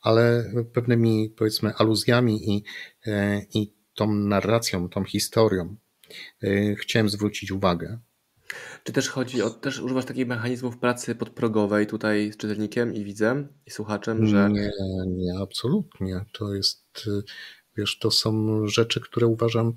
[0.06, 2.64] ale pewnymi powiedzmy aluzjami i,
[3.54, 5.76] i tą narracją, tą historią
[6.78, 8.00] chciałem zwrócić uwagę.
[8.84, 13.48] Czy też chodzi o, też używasz takich mechanizmów pracy podprogowej tutaj z czytelnikiem i widzem
[13.66, 14.50] i słuchaczem, że...
[14.52, 14.72] Nie,
[15.08, 16.26] nie, absolutnie.
[16.32, 17.10] To jest,
[17.78, 19.74] wiesz, to są rzeczy, które uważam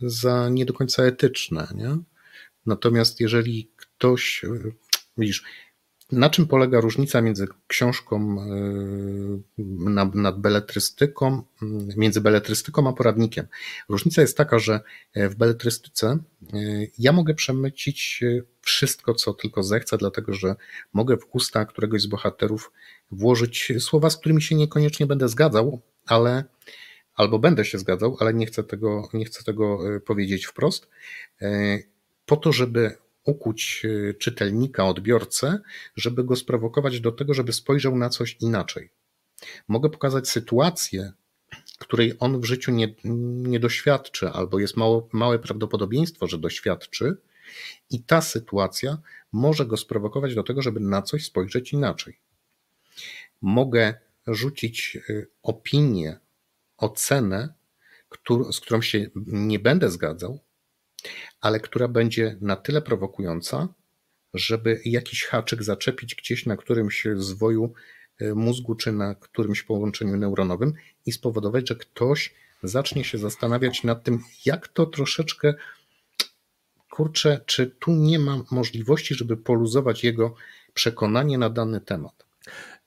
[0.00, 1.98] za nie do końca etyczne, nie?
[2.66, 4.42] Natomiast jeżeli ktoś,
[5.16, 5.44] widzisz,
[6.12, 9.62] na czym polega różnica między książką e,
[10.14, 11.42] nad beletrystyką,
[11.96, 13.46] między beletrystyką a poradnikiem?
[13.88, 14.80] Różnica jest taka, że
[15.14, 16.56] e, w beletrystyce e,
[16.98, 18.24] ja mogę przemycić
[18.60, 20.56] wszystko, co tylko zechcę, dlatego że
[20.92, 22.72] mogę w usta któregoś z bohaterów
[23.10, 26.44] włożyć słowa, z którymi się niekoniecznie będę zgadzał, ale
[27.14, 30.88] albo będę się zgadzał, ale nie chcę tego, nie chcę tego powiedzieć wprost,
[32.26, 35.58] po to, żeby ukuć y, czytelnika, odbiorcę,
[35.96, 38.90] żeby go sprowokować do tego, żeby spojrzał na coś inaczej.
[39.68, 41.12] Mogę pokazać sytuację,
[41.78, 42.94] której on w życiu nie,
[43.44, 47.16] nie doświadczy, albo jest mało, małe prawdopodobieństwo, że doświadczy,
[47.90, 48.98] i ta sytuacja
[49.32, 52.18] może go sprowokować do tego, żeby na coś spojrzeć inaczej.
[53.42, 53.94] Mogę
[54.26, 56.18] rzucić y, opinię,
[56.76, 57.54] ocenę,
[58.52, 60.40] z którą się nie będę zgadzał,
[61.40, 63.68] ale która będzie na tyle prowokująca,
[64.34, 67.72] żeby jakiś haczyk zaczepić gdzieś na którymś zwoju
[68.18, 70.72] e, mózgu czy na którymś połączeniu neuronowym
[71.06, 75.54] i spowodować, że ktoś zacznie się zastanawiać nad tym, jak to troszeczkę
[76.90, 80.34] kurczę, czy tu nie ma możliwości, żeby poluzować jego
[80.74, 82.26] przekonanie na dany temat.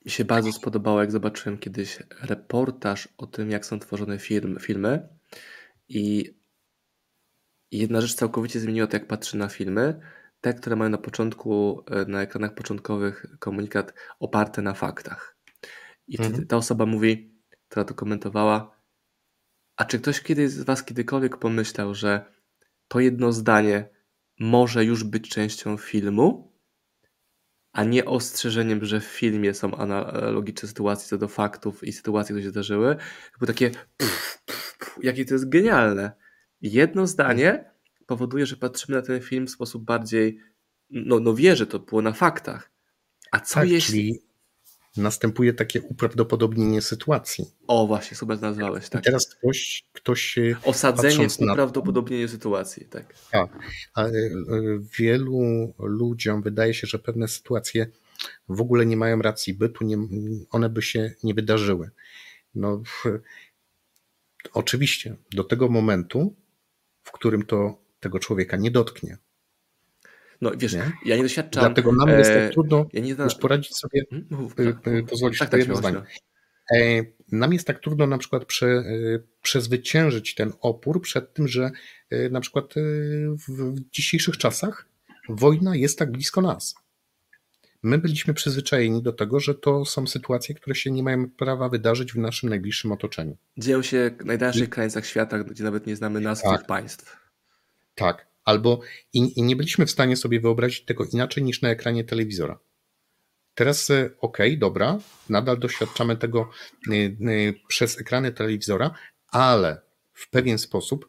[0.04, 5.08] Mi się bardzo spodobało, jak zobaczyłem kiedyś reportaż o tym, jak są tworzone film, filmy
[5.88, 6.34] i
[7.76, 10.00] i jedna rzecz całkowicie zmieniła to, jak patrzę na filmy.
[10.40, 15.36] Te, które mają na początku, e, na ekranach początkowych komunikat oparty na faktach.
[16.08, 16.46] I mhm.
[16.46, 18.76] ta osoba mówi, która to komentowała,
[19.76, 22.32] a czy ktoś kiedyś z Was kiedykolwiek pomyślał, że
[22.88, 23.88] to jedno zdanie
[24.40, 26.52] może już być częścią filmu,
[27.72, 32.42] a nie ostrzeżeniem, że w filmie są analogiczne sytuacje co do faktów i sytuacji, które
[32.42, 32.96] się zdarzyły?
[33.38, 36.25] Było takie, pff, pff, pff, jakie to jest genialne.
[36.62, 37.64] Jedno zdanie
[38.06, 40.38] powoduje, że patrzymy na ten film w sposób bardziej,
[40.90, 42.70] no, no wie, że to było na faktach.
[43.32, 43.92] A co tak, jeśli...
[43.92, 44.26] Czyli
[44.96, 47.44] następuje takie uprawdopodobnienie sytuacji.
[47.66, 49.02] O, właśnie, super nazwałeś, tak.
[49.02, 53.14] I teraz ktoś, ktoś Osadzenie w uprawdopodobnieniu sytuacji, tak.
[53.30, 53.58] Tak,
[53.94, 54.12] ale
[54.98, 57.86] wielu ludziom wydaje się, że pewne sytuacje
[58.48, 59.96] w ogóle nie mają racji bytu, nie,
[60.50, 61.90] one by się nie wydarzyły.
[62.54, 62.82] No,
[64.52, 66.34] oczywiście, do tego momentu
[67.06, 69.18] w którym to tego człowieka nie dotknie.
[70.40, 70.92] No wiesz, nie?
[71.04, 71.64] ja nie doświadczam.
[71.64, 74.28] Dlatego nam jest tak e, trudno ja nie już poradzić sobie, hmm?
[74.30, 76.02] Mów, tak, e, pozwolić tak, tak, jedno zdanie.
[76.74, 78.84] E, nam jest tak trudno na przykład prze,
[79.42, 81.70] przezwyciężyć ten opór przed tym, że
[82.30, 82.74] na przykład
[83.48, 84.88] w dzisiejszych czasach
[85.28, 86.74] wojna jest tak blisko nas.
[87.82, 92.12] My byliśmy przyzwyczajeni do tego, że to są sytuacje, które się nie mają prawa wydarzyć
[92.12, 93.36] w naszym najbliższym otoczeniu.
[93.58, 94.70] Dzieją się w najdalszych I...
[94.70, 96.58] krańcach świata, gdzie nawet nie znamy nazw tak.
[96.58, 97.16] tych państw.
[97.94, 98.80] Tak, Albo
[99.12, 102.58] i, i nie byliśmy w stanie sobie wyobrazić tego inaczej niż na ekranie telewizora.
[103.54, 106.50] Teraz, e, ok, dobra, nadal doświadczamy tego
[106.90, 107.08] e, e,
[107.68, 108.94] przez ekrany telewizora,
[109.28, 109.80] ale
[110.12, 111.06] w pewien sposób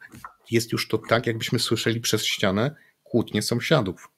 [0.50, 4.08] jest już to tak, jakbyśmy słyszeli przez ścianę kłótnie sąsiadów.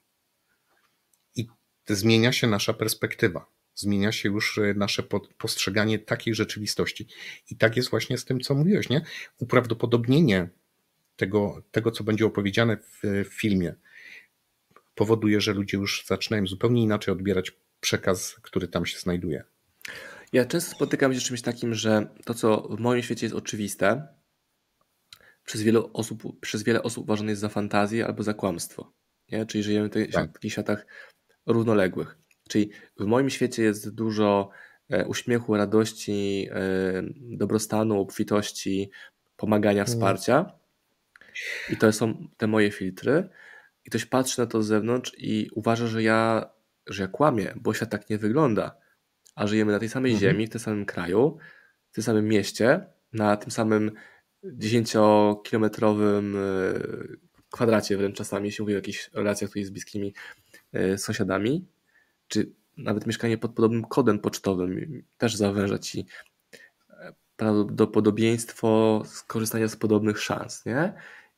[1.94, 5.02] Zmienia się nasza perspektywa, zmienia się już nasze
[5.38, 7.06] postrzeganie takiej rzeczywistości.
[7.50, 9.02] I tak jest właśnie z tym, co mówiłeś, nie?
[9.38, 10.48] Uprawdopodobnienie
[11.16, 13.74] tego, tego co będzie opowiedziane w, w filmie,
[14.94, 19.44] powoduje, że ludzie już zaczynają zupełnie inaczej odbierać przekaz, który tam się znajduje.
[20.32, 24.08] Ja często spotykam się z czymś takim, że to, co w moim świecie jest oczywiste,
[25.44, 28.92] przez wiele osób, przez wiele osób uważane jest za fantazję albo za kłamstwo.
[29.32, 29.46] Nie?
[29.46, 30.32] Czyli żyjemy w tak.
[30.32, 30.86] takich światach
[31.52, 32.18] równoległych.
[32.48, 34.50] Czyli w moim świecie jest dużo
[34.88, 38.90] e, uśmiechu, radości, e, dobrostanu, obfitości,
[39.36, 39.86] pomagania, mhm.
[39.86, 40.52] wsparcia.
[41.70, 43.28] I to są te moje filtry.
[43.84, 46.50] I ktoś patrzy na to z zewnątrz i uważa, że ja
[46.86, 48.76] że ja kłamię, bo świat tak nie wygląda.
[49.34, 50.30] A żyjemy na tej samej mhm.
[50.30, 51.38] ziemi, w tym samym kraju,
[51.90, 53.92] w tym samym mieście, na tym samym
[54.44, 56.40] 10-kilometrowym e,
[57.50, 60.14] kwadracie wręcz czasami, się mówi o jakichś relacjach tutaj z bliskimi
[60.96, 61.66] sąsiadami,
[62.28, 66.06] czy nawet mieszkanie pod podobnym kodem pocztowym też zawęża ci
[66.90, 70.92] e, prawdopodobieństwo skorzystania z podobnych szans, nie?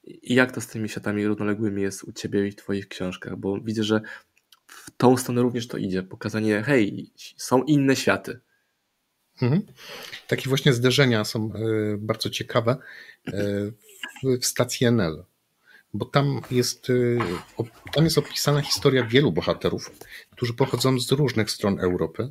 [0.04, 3.36] I jak to z tymi światami równoległymi jest u ciebie i w twoich książkach?
[3.36, 4.00] Bo widzę, że
[4.66, 6.02] w tą stronę również to idzie.
[6.02, 8.40] Pokazanie, hej, są inne światy.
[9.42, 9.62] Mhm.
[10.28, 11.58] Takie właśnie zderzenia są e,
[11.98, 12.76] bardzo ciekawe
[13.28, 13.32] e,
[14.40, 15.24] w stacji NL,
[15.94, 19.90] bo tam jest, e, tam jest opisana historia wielu bohaterów,
[20.30, 22.30] którzy pochodzą z różnych stron Europy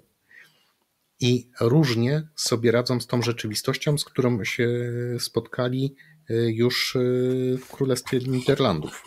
[1.19, 4.69] i różnie sobie radzą z tą rzeczywistością, z którą się
[5.19, 5.95] spotkali
[6.29, 6.97] już
[7.61, 9.03] w Królestwie Niderlandów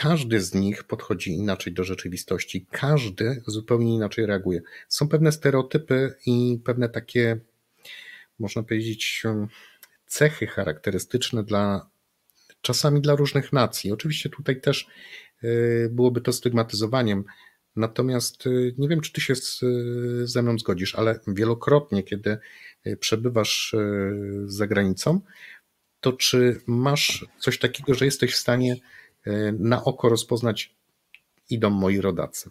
[0.00, 4.60] każdy z nich podchodzi inaczej do rzeczywistości, każdy zupełnie inaczej reaguje.
[4.88, 7.40] Są pewne stereotypy i pewne takie,
[8.38, 9.22] można powiedzieć,
[10.06, 11.90] cechy charakterystyczne dla
[12.60, 13.92] czasami dla różnych nacji.
[13.92, 14.86] Oczywiście tutaj też
[15.44, 17.24] y, byłoby to stygmatyzowaniem.
[17.76, 19.60] Natomiast y, nie wiem, czy ty się z,
[20.24, 22.38] ze mną zgodzisz, ale wielokrotnie, kiedy
[22.86, 23.74] y, przebywasz
[24.46, 25.20] za granicą,
[26.00, 28.76] to czy masz coś takiego, że jesteś w stanie
[29.58, 30.74] na oko rozpoznać
[31.50, 32.50] idą moi rodacy.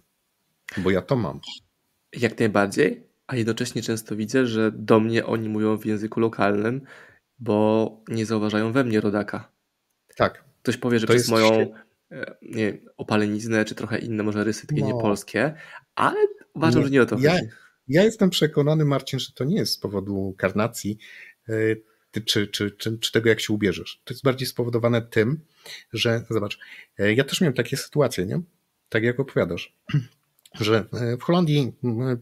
[0.78, 1.40] Bo ja to mam.
[2.14, 6.82] Jak najbardziej, a jednocześnie często widzę, że do mnie oni mówią w języku lokalnym,
[7.40, 9.52] bo nie zauważają we mnie rodaka.
[10.20, 10.44] Tak.
[10.64, 11.74] Ktoś powie, że to przez moją
[12.12, 14.88] e, nie opaleniznę, czy trochę inne może rysy takie no.
[14.88, 15.54] niepolskie,
[15.96, 16.18] ale
[16.54, 17.48] uważam, nie, że nie o to ja, chodzi.
[17.88, 20.98] Ja jestem przekonany, Marcin, że to nie jest z powodu karnacji,
[21.50, 21.54] e,
[22.26, 24.02] czy, czy, czy, czy tego, jak się ubierzesz.
[24.04, 25.46] To jest bardziej spowodowane tym,
[25.94, 26.60] że zobacz,
[26.98, 28.42] e, ja też miałem takie sytuacje, nie?
[28.90, 29.78] Tak jak opowiadasz,
[30.62, 30.86] że
[31.20, 31.74] w Holandii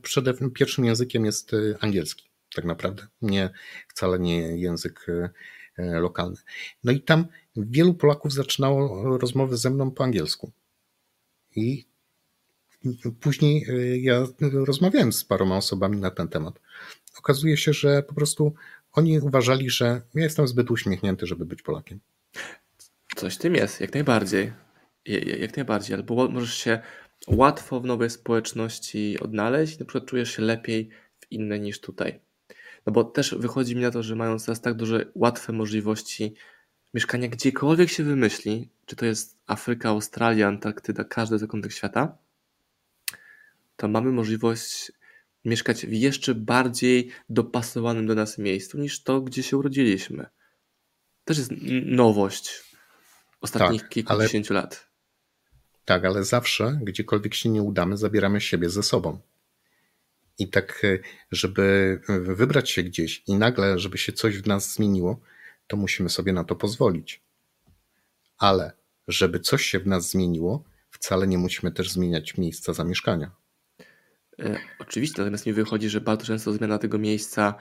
[0.02, 3.50] przede pierwszym językiem jest angielski, tak naprawdę, nie
[3.88, 5.06] wcale nie język
[5.78, 6.38] lokalny.
[6.84, 7.28] No i tam
[7.58, 10.52] wielu Polaków zaczynało rozmowy ze mną po angielsku.
[11.56, 11.86] I
[13.20, 13.66] później
[14.02, 16.60] ja rozmawiałem z paroma osobami na ten temat.
[17.18, 18.54] Okazuje się, że po prostu
[18.92, 22.00] oni uważali, że ja jestem zbyt uśmiechnięty, żeby być Polakiem.
[23.16, 24.54] Coś tym jest, jak najbardziej.
[25.40, 26.80] Jak najbardziej, albo możesz się
[27.28, 30.90] łatwo w nowej społeczności odnaleźć, na przykład czujesz się lepiej
[31.20, 32.20] w innej niż tutaj.
[32.86, 36.34] No bo też wychodzi mi na to, że mając teraz tak duże, łatwe możliwości
[36.98, 42.18] mieszkania gdziekolwiek się wymyśli, czy to jest Afryka, Australia, Antarktyda, każdy zakątek świata,
[43.76, 44.92] to mamy możliwość
[45.46, 50.26] mieszkać w jeszcze bardziej dopasowanym do nas miejscu niż to, gdzie się urodziliśmy.
[51.26, 51.52] Też jest
[51.86, 52.64] nowość
[53.42, 54.88] ostatnich tak, kilkudziesięciu ale, lat.
[55.86, 59.20] Tak, ale zawsze, gdziekolwiek się nie udamy, zabieramy siebie ze sobą.
[60.40, 61.00] I tak, e,
[61.32, 65.20] żeby wybrać się gdzieś i nagle, żeby się coś w nas zmieniło,
[65.68, 67.22] to musimy sobie na to pozwolić.
[68.38, 68.72] Ale
[69.08, 73.32] żeby coś się w nas zmieniło, wcale nie musimy też zmieniać miejsca zamieszkania.
[74.40, 77.56] E, oczywiście, natomiast mi wychodzi, że bardzo często zmiana tego miejsca,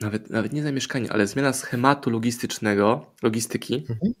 [0.00, 4.12] nawet, nawet nie zamieszkania, ale zmiana schematu logistycznego, logistyki, mhm.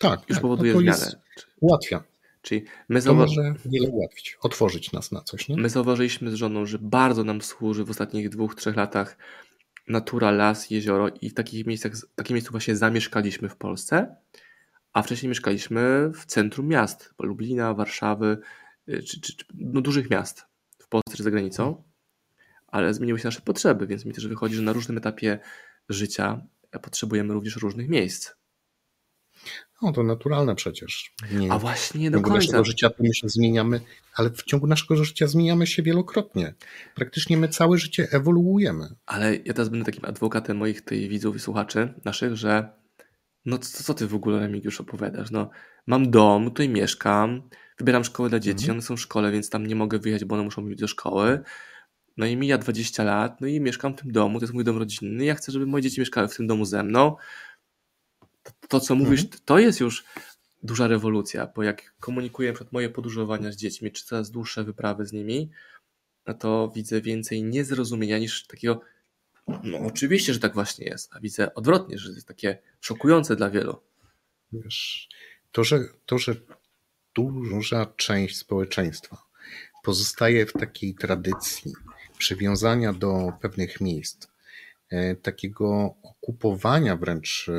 [0.00, 1.20] tak, już tak, powoduje no zmianę.
[1.60, 2.04] Ułatwia.
[2.42, 5.48] Czyli my to może wiele ułatwić, otworzyć nas na coś.
[5.48, 5.56] Nie?
[5.56, 9.16] My zauważyliśmy z żoną, że bardzo nam służy w ostatnich dwóch, trzech latach
[9.88, 14.16] natura, las, jezioro i w takich miejscach, w takim miejscu właśnie zamieszkaliśmy w Polsce,
[14.92, 18.38] a wcześniej mieszkaliśmy w centrum miast, Lublina, Warszawy,
[18.88, 20.52] y, czy, czy, czy no, dużych miast.
[20.92, 21.82] Polsce czy za granicą,
[22.66, 25.38] ale zmieniły się nasze potrzeby, więc mi też wychodzi, że na różnym etapie
[25.88, 26.46] życia
[26.82, 28.30] potrzebujemy również różnych miejsc.
[29.82, 31.14] No to naturalne przecież.
[31.32, 32.36] Nie, A właśnie nie do końca.
[32.36, 33.80] naszego życia to my się zmieniamy,
[34.14, 36.54] ale w ciągu naszego życia zmieniamy się wielokrotnie.
[36.94, 38.88] Praktycznie my całe życie ewoluujemy.
[39.06, 42.68] Ale ja teraz będę takim adwokatem moich tej widzów i słuchaczy naszych, że
[43.44, 45.30] no co, co ty w ogóle Remigiusz opowiadasz?
[45.30, 45.50] No
[45.86, 47.42] mam dom, tutaj mieszkam,
[47.78, 48.78] wybieram szkołę dla dzieci, mhm.
[48.78, 51.40] one są w szkole, więc tam nie mogę wyjechać, bo one muszą być do szkoły.
[52.16, 54.78] No i mija 20 lat, no i mieszkam w tym domu, to jest mój dom
[54.78, 55.24] rodzinny.
[55.24, 57.16] Ja chcę, żeby moje dzieci mieszkały w tym domu ze mną.
[58.42, 59.40] To, to co mówisz, mhm.
[59.44, 60.04] to jest już
[60.62, 65.12] duża rewolucja, bo jak komunikuję przykład moje podróżowania z dziećmi, czy coraz dłuższe wyprawy z
[65.12, 65.50] nimi,
[66.26, 68.80] no to widzę więcej niezrozumienia niż takiego,
[69.62, 73.80] no oczywiście, że tak właśnie jest, a widzę odwrotnie, że jest takie szokujące dla wielu.
[74.52, 75.08] Wiesz,
[75.52, 76.34] to, że, to, że
[77.14, 79.22] duża część społeczeństwa
[79.82, 81.72] pozostaje w takiej tradycji
[82.18, 84.26] przywiązania do pewnych miejsc,
[85.22, 87.52] takiego okupowania wręcz e,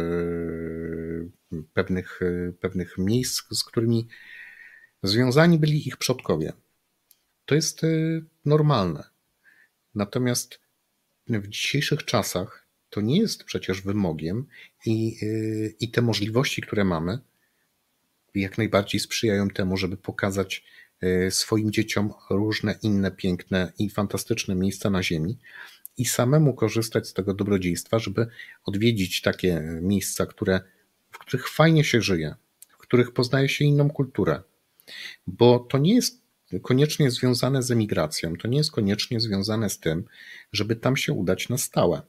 [1.73, 4.07] pewnych, e, pewnych miejsc, z którymi
[5.03, 6.53] związani byli ich przodkowie.
[7.45, 7.81] To jest
[8.45, 9.03] normalne.
[9.95, 10.59] Natomiast
[11.27, 14.45] w dzisiejszych czasach to nie jest przecież wymogiem
[14.85, 15.17] i,
[15.79, 17.19] i te możliwości, które mamy,
[18.35, 20.63] jak najbardziej sprzyjają temu, żeby pokazać
[21.01, 25.37] e, swoim dzieciom różne inne piękne i fantastyczne miejsca na Ziemi
[25.97, 28.27] i samemu korzystać z tego dobrodziejstwa, żeby
[28.65, 30.61] odwiedzić takie miejsca, które,
[31.11, 32.35] w których fajnie się żyje,
[32.69, 34.41] w których poznaje się inną kulturę.
[35.27, 36.23] Bo to nie jest
[36.61, 40.05] koniecznie związane z emigracją, to nie jest koniecznie związane z tym,
[40.51, 42.01] żeby tam się udać na stałe,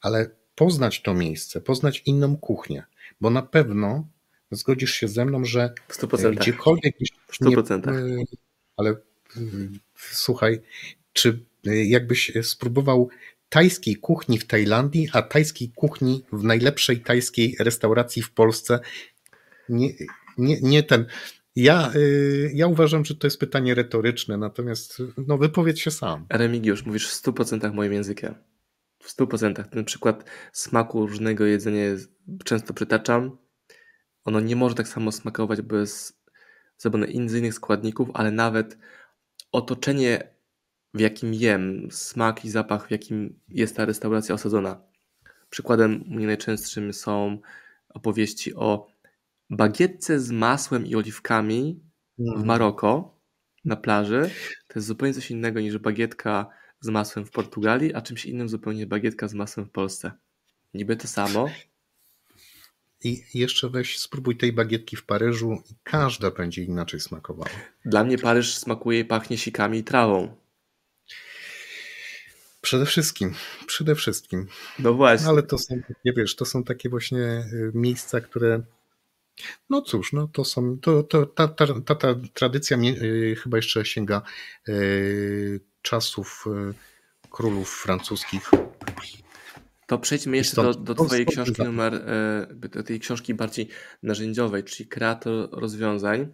[0.00, 2.84] ale poznać to miejsce, poznać inną kuchnię,
[3.20, 4.08] bo na pewno
[4.50, 6.34] zgodzisz się ze mną, że w 100%.
[6.36, 6.94] gdziekolwiek...
[7.26, 8.16] W 100%.
[8.16, 8.24] Nie,
[8.76, 8.96] ale
[9.96, 10.60] słuchaj,
[11.12, 13.08] czy jakbyś spróbował
[13.48, 18.80] tajskiej kuchni w Tajlandii, a tajskiej kuchni w najlepszej tajskiej restauracji w Polsce,
[19.68, 19.88] nie,
[20.38, 21.06] nie, nie ten...
[21.56, 26.26] Ja, y, ja uważam, że to jest pytanie retoryczne, natomiast no, wypowiedz się sam.
[26.30, 28.34] Remigiusz, mówisz w 100% moim językiem.
[28.98, 29.68] W 100%.
[29.68, 31.82] Ten przykład smaku różnego jedzenia
[32.44, 33.36] często przytaczam
[34.26, 36.20] ono nie może tak samo smakować bez
[36.78, 38.78] zrobione z innych składników, ale nawet
[39.52, 40.35] otoczenie,
[40.96, 44.80] w jakim jem, smak i zapach, w jakim jest ta restauracja osadzona.
[45.50, 47.38] Przykładem mnie najczęstszym są
[47.88, 48.88] opowieści o
[49.50, 51.80] bagietce z masłem i oliwkami
[52.18, 52.46] w mm.
[52.46, 53.18] Maroko
[53.64, 54.30] na plaży.
[54.68, 56.46] To jest zupełnie coś innego niż bagietka
[56.80, 60.12] z masłem w Portugalii, a czymś innym zupełnie bagietka z masłem w Polsce.
[60.74, 61.48] Niby to samo,
[63.04, 67.50] i jeszcze weź, spróbuj tej bagietki w Paryżu i każda będzie inaczej smakowała.
[67.84, 70.36] Dla mnie Paryż smakuje i pachnie sikami i trawą.
[72.66, 73.34] Przede wszystkim,
[73.66, 74.46] przede wszystkim.
[74.78, 75.28] No właśnie.
[75.28, 75.74] Ale to są,
[76.04, 78.62] nie wiesz, to są takie właśnie y, miejsca, które
[79.70, 83.84] no cóż, no to są, to, to, ta, ta, ta, ta tradycja yy, chyba jeszcze
[83.84, 84.22] sięga
[84.68, 86.74] yy, czasów yy,
[87.30, 88.50] królów francuskich.
[89.86, 93.68] To przejdźmy jeszcze do, do Twojej książki numer, e, do tej książki bardziej
[94.02, 96.32] narzędziowej, czyli kreator rozwiązań.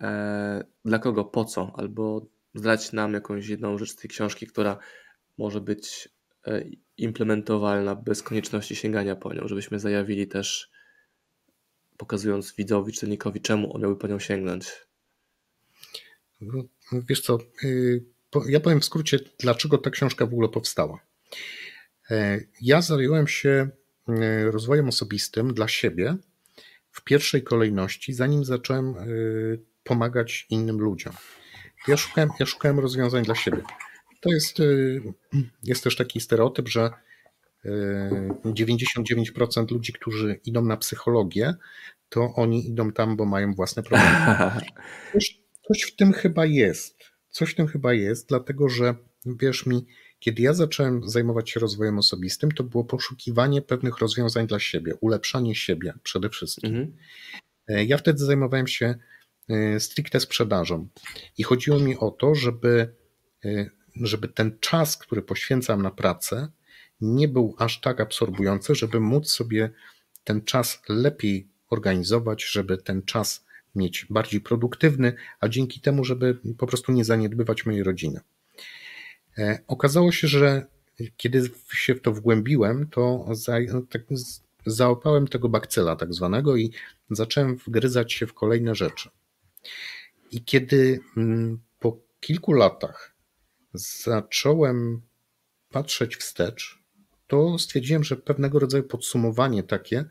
[0.00, 1.72] E, dla kogo, po co?
[1.76, 4.78] Albo zdać nam jakąś jedną rzecz z tej książki, która
[5.38, 6.08] może być
[6.46, 6.64] e,
[6.96, 10.70] implementowalna bez konieczności sięgania po nią, żebyśmy zajawili też,
[11.96, 14.72] pokazując widzowi, czytelnikowi, czemu on miałby po nią sięgnąć.
[16.40, 18.04] No, wiesz co, y,
[18.48, 21.00] ja powiem w skrócie, dlaczego ta książka w ogóle powstała.
[22.10, 23.68] E, ja zająłem się
[24.08, 26.16] e, rozwojem osobistym dla siebie
[26.90, 29.04] w pierwszej kolejności, zanim zacząłem e,
[29.84, 31.12] pomagać innym ludziom.
[31.88, 33.62] Ja szukałem, ja szukałem rozwiązań dla siebie.
[34.24, 34.58] To jest,
[35.62, 36.90] jest też taki stereotyp, że
[38.44, 41.54] 99% ludzi, którzy idą na psychologię,
[42.08, 44.16] to oni idą tam, bo mają własne problemy.
[45.12, 46.96] Coś, coś w tym chyba jest.
[47.30, 48.94] Coś w tym chyba jest, dlatego że
[49.26, 49.86] wierz mi,
[50.18, 55.54] kiedy ja zacząłem zajmować się rozwojem osobistym, to było poszukiwanie pewnych rozwiązań dla siebie, ulepszanie
[55.54, 56.70] siebie przede wszystkim.
[56.70, 56.96] Mhm.
[57.68, 58.94] E, ja wtedy zajmowałem się
[59.48, 60.88] e, stricte sprzedażą
[61.38, 62.94] i chodziło mi o to, żeby,
[63.44, 63.66] e,
[63.96, 66.48] żeby ten czas, który poświęcam na pracę,
[67.00, 69.70] nie był aż tak absorbujący, żeby móc sobie
[70.24, 76.66] ten czas lepiej organizować, żeby ten czas mieć bardziej produktywny, a dzięki temu, żeby po
[76.66, 78.20] prostu nie zaniedbywać mojej rodziny.
[79.38, 80.66] E, okazało się, że
[81.16, 83.56] kiedy się w to wgłębiłem, to za,
[83.90, 84.02] tak,
[84.66, 86.72] załapałem tego bakcyla tak zwanego i
[87.10, 89.10] zacząłem wgryzać się w kolejne rzeczy.
[90.30, 93.13] I kiedy mm, po kilku latach
[93.74, 95.02] zacząłem
[95.70, 96.82] patrzeć wstecz,
[97.26, 100.04] to stwierdziłem, że pewnego rodzaju podsumowanie takie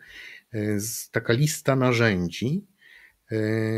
[1.11, 2.65] taka lista narzędzi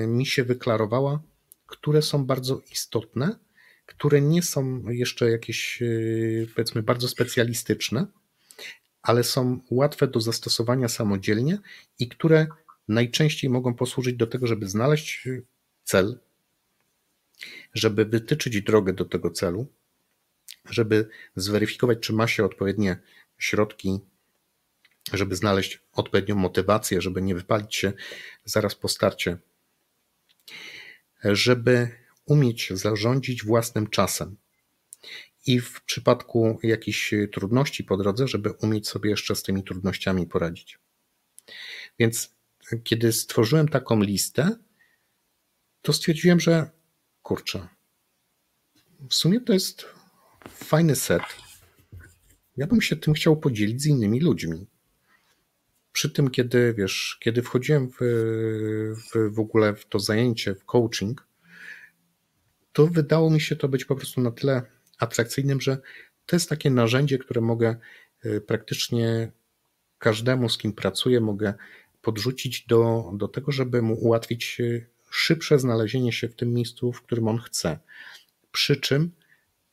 [0.08, 1.22] mi się wyklarowała,
[1.68, 3.40] które są bardzo istotne,
[3.86, 5.84] które nie są jeszcze jakieś,
[6.56, 8.08] powiedzmy, bardzo specjalistyczne,
[9.02, 11.58] ale są łatwe do zastosowania samodzielnie
[12.00, 12.48] i które
[12.88, 15.28] najczęściej mogą posłużyć do tego, żeby znaleźć
[15.84, 16.20] cel,
[17.74, 19.68] żeby wytyczyć drogę do tego celu,
[20.70, 22.98] żeby zweryfikować, czy ma się odpowiednie
[23.38, 24.00] środki,
[25.14, 27.94] żeby znaleźć odpowiednią motywację, żeby nie wypalić się
[28.46, 29.38] zaraz po starcie,
[31.24, 31.90] żeby
[32.26, 34.38] umieć zarządzić własnym czasem.
[35.48, 40.80] I w przypadku jakichś trudności po drodze, żeby umieć sobie jeszcze z tymi trudnościami poradzić.
[42.00, 42.36] Więc
[42.84, 44.56] kiedy stworzyłem taką listę,
[45.82, 46.70] to stwierdziłem, że
[47.26, 47.68] kurczę,
[49.10, 49.86] w sumie to jest
[50.50, 51.22] fajny set.
[52.58, 54.68] Ja bym się tym chciał podzielić z innymi ludźmi.
[55.92, 57.98] Przy tym, kiedy wiesz, kiedy wchodziłem w,
[58.96, 61.28] w, w ogóle w to zajęcie, w coaching,
[62.74, 64.62] to wydało mi się to być po prostu na tyle
[65.00, 65.78] atrakcyjnym, że
[66.26, 67.76] to jest takie narzędzie, które mogę
[68.26, 69.32] y, praktycznie
[69.98, 71.54] każdemu, z kim pracuję, mogę
[72.02, 77.02] podrzucić do, do tego, żeby mu ułatwić y, szybsze znalezienie się w tym miejscu, w
[77.02, 77.80] którym on chce.
[78.52, 79.12] Przy czym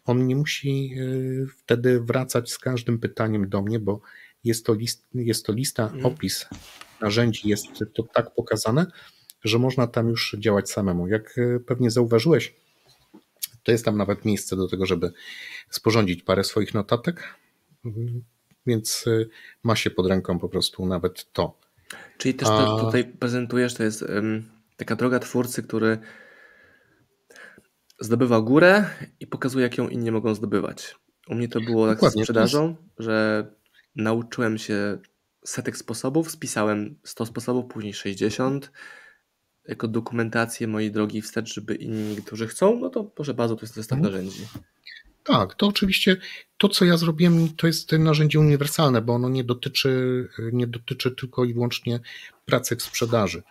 [0.05, 4.01] on nie musi y, wtedy wracać z każdym pytaniem do mnie, bo
[4.45, 6.07] jest to, list, jest to lista, mhm.
[6.07, 6.47] opis
[7.01, 8.87] narzędzi, jest to tak pokazane,
[9.45, 11.09] że można tam już działać samemu.
[11.09, 12.55] Jak y, pewnie zauważyłeś,
[13.63, 15.13] to jest tam nawet miejsce do tego, żeby
[15.71, 17.39] sporządzić parę swoich notatek,
[18.67, 19.29] więc y,
[19.63, 21.59] ma się pod ręką po prostu nawet to.
[22.19, 24.52] Czyli też to, tutaj prezentujesz, to jest um,
[24.85, 25.99] taka droga twórcy, który
[28.01, 28.85] zdobywa górę
[29.21, 30.97] i pokazuje, jak ją inni mogą zdobywać.
[31.29, 33.47] U mnie to było tak z sprzedażą, że
[33.97, 34.99] nauczyłem się
[35.45, 38.73] setek sposobów, spisałem 100 sposobów, później 60
[39.69, 43.75] jako dokumentację mojej drogi wstecz, żeby inni, którzy chcą, no to proszę bardzo, to jest
[43.75, 44.15] zestaw mhm.
[44.15, 44.47] narzędzi.
[45.25, 46.17] Tak, to oczywiście
[46.59, 51.45] to, co ja zrobiłem, to jest narzędzie uniwersalne, bo ono nie dotyczy, nie dotyczy tylko
[51.45, 52.01] i wyłącznie
[52.53, 53.43] pracy w sprzedaży,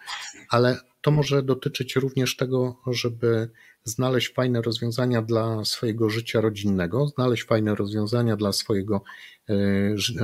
[0.49, 3.49] ale to może dotyczyć również tego, żeby
[3.83, 9.03] znaleźć fajne rozwiązania dla swojego życia rodzinnego, znaleźć fajne rozwiązania dla swojego
[9.49, 9.53] e,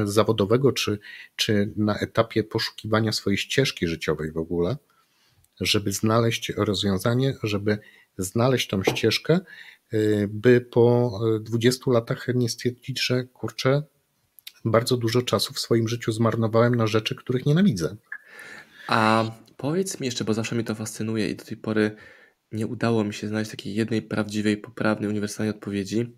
[0.03, 0.99] zawodowego, czy,
[1.35, 4.77] czy na etapie poszukiwania swojej ścieżki życiowej w ogóle,
[5.61, 7.77] żeby znaleźć rozwiązanie, żeby
[8.17, 9.97] znaleźć tą ścieżkę, e,
[10.27, 13.83] by po 20 latach nie stwierdzić, że kurczę,
[14.65, 17.95] bardzo dużo czasu w swoim życiu zmarnowałem na rzeczy, których nienawidzę.
[18.87, 21.95] A powiedz mi jeszcze, bo zawsze mnie to fascynuje i do tej pory
[22.51, 26.15] nie udało mi się znaleźć takiej jednej prawdziwej, poprawnej, uniwersalnej odpowiedzi.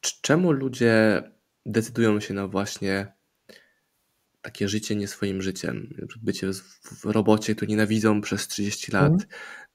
[0.00, 1.22] Czemu ludzie
[1.66, 3.12] decydują się na właśnie
[4.42, 5.94] takie życie nie swoim życiem?
[6.22, 6.50] Bycie
[6.82, 9.26] w robocie, który nienawidzą przez 30 lat, mm.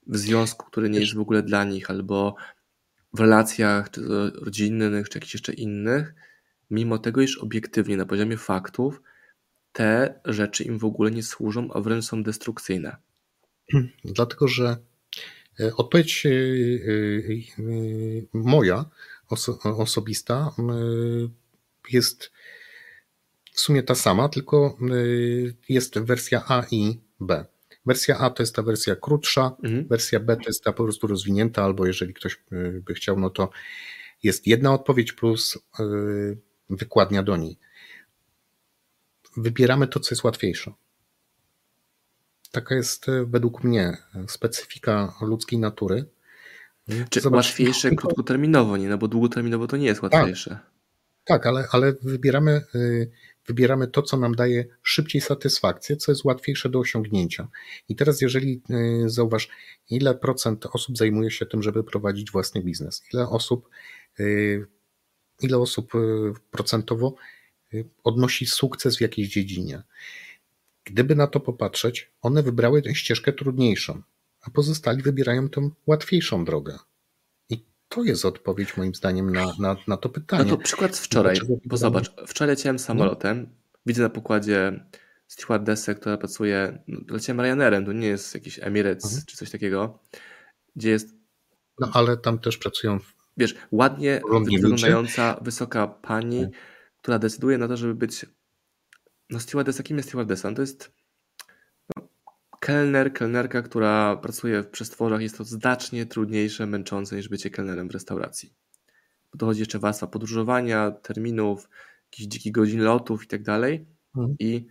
[0.08, 2.36] w związku, który nie jest w ogóle dla nich, albo
[3.14, 4.02] w relacjach czy
[4.46, 6.16] rodzinnych, czy jakichś jeszcze innych,
[6.70, 9.02] mimo tego, iż obiektywnie na poziomie faktów
[9.74, 12.98] te rzeczy im w ogóle nie służą, a wręcz są destrukcyjne.
[14.04, 14.78] Dlatego, że
[15.60, 17.62] E, odpowiedź e, e,
[18.34, 18.86] moja
[19.64, 20.52] osobista
[21.92, 22.32] jest
[23.54, 24.78] w sumie ta sama, tylko
[25.70, 27.46] jest wersja A i B.
[27.86, 29.88] Wersja A to jest ta wersja krótsza, mhm.
[29.88, 32.44] wersja B to jest ta po prostu rozwinięta, albo jeżeli ktoś
[32.82, 33.50] by chciał, no to
[34.24, 35.60] jest jedna odpowiedź plus
[36.70, 37.58] wykładnia do niej.
[39.40, 40.74] Wybieramy to, co jest łatwiejsze.
[42.52, 46.06] Taka jest e, według mnie specyfika ludzkiej natury.
[47.10, 48.90] Czy Zobacz, łatwiejsze krótkoterminowo, nie?
[48.90, 50.14] No bo długoterminowo to nie jest tak.
[50.14, 50.50] łatwiejsze.
[50.50, 50.64] Tak,
[51.26, 52.80] tak ale, ale wybieramy, e,
[53.48, 57.48] wybieramy to, co nam daje szybciej satysfakcję, co jest łatwiejsze do osiągnięcia.
[57.90, 59.50] I teraz, jeżeli e, zauważ,
[59.90, 63.70] ile procent osób zajmuje się tym, żeby prowadzić własny biznes, ile osób,
[65.42, 65.92] ile osób
[66.52, 67.16] procentowo
[68.04, 69.84] odnosi sukces w jakiejś dziedzinie.
[70.84, 74.02] Gdyby na to popatrzeć, one wybrały tę ścieżkę trudniejszą,
[74.42, 76.78] a pozostali wybierają tę łatwiejszą drogę.
[77.50, 80.44] I to jest odpowiedź moim zdaniem na, na, na to pytanie.
[80.44, 83.48] No to przykład z wczoraj, bo zobacz, wczoraj leciałem samolotem, no.
[83.86, 84.86] widzę na pokładzie
[85.28, 89.24] stewardessę, która pracuje, no, leciałem Ryanerem, to nie jest jakiś Emirates mhm.
[89.26, 90.00] czy coś takiego,
[90.76, 91.16] gdzie jest...
[91.80, 93.00] No ale tam też pracują...
[93.38, 96.52] Wiesz, ładnie wyglądająca, wysoka pani, tak.
[97.02, 98.26] Która decyduje na to, żeby być
[99.30, 100.50] no stewardessa, kim jest stewardessa?
[100.50, 100.92] No to jest
[101.96, 102.08] no,
[102.60, 105.22] kelner, kelnerka, która pracuje w przestworach.
[105.22, 108.54] Jest to znacznie trudniejsze, męczące niż bycie kelnerem w restauracji.
[109.32, 111.70] Bo dochodzi jeszcze warstwa podróżowania, terminów,
[112.12, 113.86] jakichś dzikich godzin lotów i tak dalej.
[114.16, 114.36] Mhm.
[114.40, 114.68] I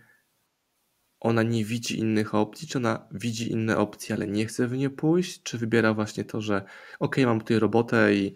[1.19, 4.89] ona nie widzi innych opcji, czy ona widzi inne opcje, ale nie chce w nie
[4.89, 6.63] pójść, czy wybiera właśnie to, że
[6.99, 8.35] ok, mam tutaj robotę i,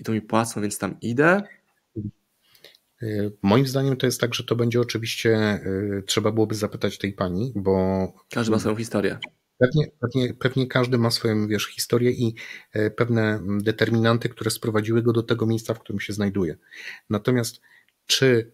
[0.00, 1.42] i to mi płacą, więc tam idę?
[3.02, 5.60] Y, moim zdaniem to jest tak, że to będzie oczywiście,
[5.98, 8.08] y, trzeba byłoby zapytać tej pani, bo.
[8.30, 9.18] Każdy ma swoją historię.
[9.58, 12.34] Pewnie, pewnie, pewnie każdy ma swoją wiesz, historię i
[12.72, 16.56] e, pewne determinanty, które sprowadziły go do tego miejsca, w którym się znajduje.
[17.10, 17.60] Natomiast
[18.06, 18.52] czy,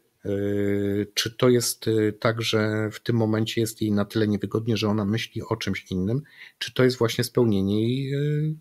[1.15, 1.91] czy to jest
[2.21, 5.91] tak, że w tym momencie jest jej na tyle niewygodnie, że ona myśli o czymś
[5.91, 6.23] innym,
[6.59, 8.13] czy to jest właśnie spełnienie jej,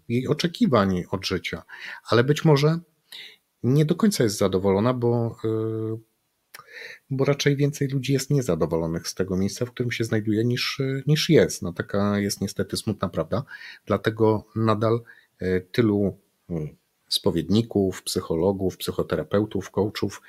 [0.10, 1.64] jej oczekiwań od życia?
[2.10, 2.80] Ale być może
[3.64, 5.36] nie do końca jest zadowolona, bo
[7.10, 11.30] bo raczej więcej ludzi jest niezadowolonych z tego miejsca, w którym się znajduje, niż, niż
[11.30, 11.62] jest.
[11.62, 13.44] No taka jest niestety smutna prawda.
[13.86, 15.02] Dlatego nadal
[15.40, 16.18] e, tylu
[16.50, 16.54] e,
[17.08, 20.22] spowiedników, psychologów, psychoterapeutów, coachów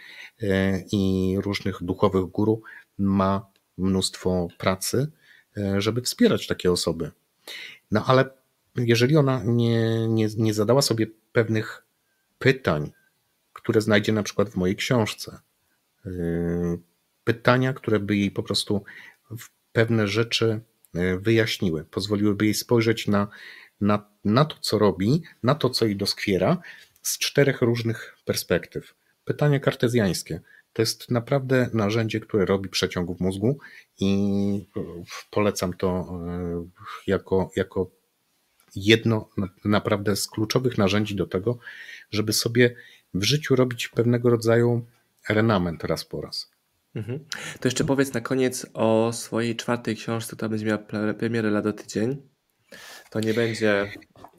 [0.92, 2.62] i różnych duchowych guru
[2.98, 3.46] ma
[3.78, 5.10] mnóstwo pracy,
[5.78, 7.10] żeby wspierać takie osoby.
[7.90, 8.30] No ale
[8.76, 11.86] jeżeli ona nie, nie, nie zadała sobie pewnych
[12.38, 12.92] pytań,
[13.64, 15.38] które znajdzie na przykład w mojej książce,
[16.06, 16.78] Y,
[17.24, 18.84] pytania, które by jej po prostu
[19.72, 20.60] pewne rzeczy
[20.96, 23.28] y, wyjaśniły, pozwoliłyby jej spojrzeć na,
[23.80, 26.58] na, na to, co robi, na to, co jej doskwiera,
[27.02, 28.94] z czterech różnych perspektyw.
[29.24, 30.40] Pytanie kartezjańskie.
[30.72, 33.58] To jest naprawdę narzędzie, które robi przeciąg w mózgu
[34.00, 34.80] i y,
[35.30, 36.20] polecam to
[37.06, 37.90] jako, jako
[38.76, 39.28] jedno
[39.64, 41.58] naprawdę z kluczowych narzędzi do tego,
[42.10, 42.76] żeby sobie
[43.14, 44.86] w życiu robić pewnego rodzaju
[45.28, 46.50] renament raz po raz.
[46.94, 47.24] Mhm.
[47.60, 50.78] To jeszcze powiedz na koniec o swojej czwartej książce, która będzie miała
[51.18, 52.22] premierę lada tydzień.
[53.10, 53.92] To nie będzie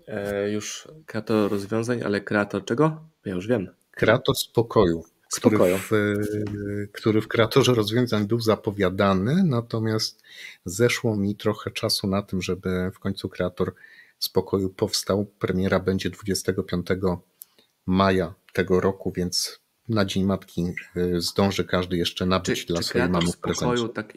[0.08, 3.10] e, już kreator rozwiązań, ale kreator czego?
[3.26, 3.70] Ja już wiem.
[3.92, 5.04] Kreator spokoju.
[5.30, 5.78] Spokoju.
[5.78, 10.24] Który w, który w kreatorze rozwiązań był zapowiadany, natomiast
[10.66, 13.74] zeszło mi trochę czasu na tym, żeby w końcu kreator
[14.20, 15.26] spokoju powstał.
[15.40, 16.88] Premiera będzie 25
[17.86, 19.60] maja tego roku, więc
[19.90, 20.66] na Dzień Matki
[20.98, 24.14] y, zdąży każdy jeszcze nabyć czy, dla czy swojej mamy w spokoju, tak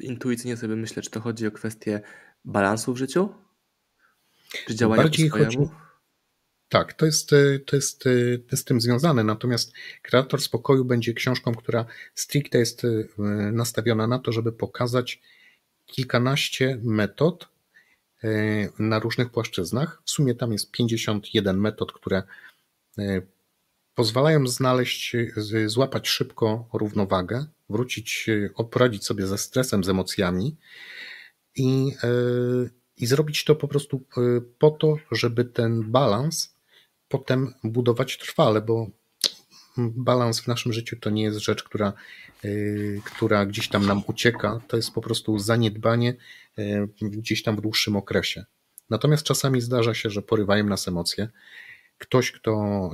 [0.00, 2.00] intuicyjnie sobie myślę, czy to chodzi o kwestię
[2.44, 3.28] balansu w życiu?
[4.66, 5.58] Czy działania Bardziej po chodzi,
[6.68, 9.24] tak, to jest, y, to, jest, to y, jest z tym związane.
[9.24, 12.82] Natomiast Kreator Spokoju będzie książką, która stricte jest
[13.52, 15.22] nastawiona na to, żeby pokazać
[15.86, 17.48] kilkanaście metod
[18.78, 20.02] na różnych płaszczyznach.
[20.04, 22.22] W sumie tam jest 51 metod, które
[23.94, 25.16] pozwalają znaleźć,
[25.66, 28.26] złapać szybko równowagę, wrócić,
[28.70, 30.56] poradzić sobie ze stresem, z emocjami
[31.56, 32.08] i, e,
[32.96, 34.20] i zrobić to po prostu e,
[34.58, 36.54] po to, żeby ten balans
[37.08, 38.86] potem budować trwale, bo
[39.76, 41.92] balans w naszym życiu to nie jest rzecz, która,
[42.44, 42.48] e,
[43.04, 46.14] która gdzieś tam nam ucieka, to jest po prostu zaniedbanie
[47.00, 48.44] gdzieś tam w dłuższym okresie.
[48.90, 51.28] Natomiast czasami zdarza się, że porywają nas emocje
[51.98, 52.90] Ktoś, kto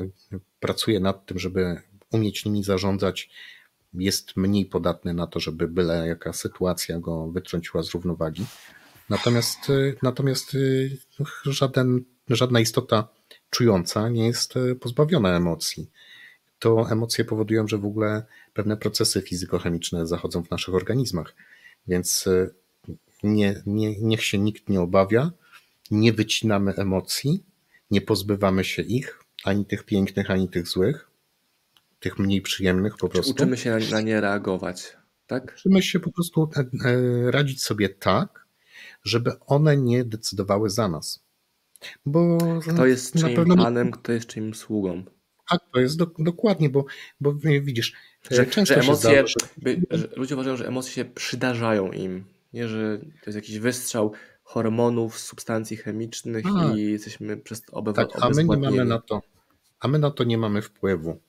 [0.61, 1.81] pracuje nad tym, żeby
[2.13, 3.31] umieć nimi zarządzać,
[3.95, 8.47] jest mniej podatny na to, żeby byle jaka sytuacja go wytrąciła z równowagi.
[9.09, 9.59] Natomiast,
[10.03, 10.57] natomiast
[11.45, 13.09] żaden, żadna istota
[13.51, 15.91] czująca nie jest pozbawiona emocji.
[16.59, 18.25] To emocje powodują, że w ogóle
[18.55, 21.35] pewne procesy fizykochemiczne zachodzą w naszych organizmach.
[21.89, 22.29] Więc
[23.23, 25.31] nie, nie, niech się nikt nie obawia,
[25.91, 27.45] nie wycinamy emocji,
[27.91, 31.11] nie pozbywamy się ich, ani tych pięknych, ani tych złych,
[32.01, 33.33] tych mniej przyjemnych po prostu.
[33.33, 35.55] Uczymy się na nie reagować, tak?
[35.59, 38.47] Uczymy się po prostu e, e, radzić sobie tak,
[39.05, 41.23] żeby one nie decydowały za nas.
[42.07, 43.57] Bo kto jest czyim pewno...
[43.57, 45.05] panem, kto jest czyim sługą.
[45.51, 46.85] Tak, to jest do, dokładnie, bo,
[47.21, 47.93] bo widzisz,
[48.31, 49.35] że, często że emocje, zdarza, że...
[49.57, 54.13] By, że ludzie uważają, że emocje się przydarzają im, nie, że to jest jakiś wystrzał
[54.51, 58.99] hormonów, substancji chemicznych a, i jesteśmy przez to obewa- tak, a my nie mamy na
[58.99, 59.23] to,
[59.81, 61.21] a my na to nie mamy wpływu.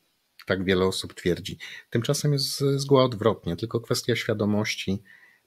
[0.45, 1.57] Tak wiele osób twierdzi.
[1.89, 5.03] Tymczasem jest zgoła odwrotnie, tylko kwestia świadomości,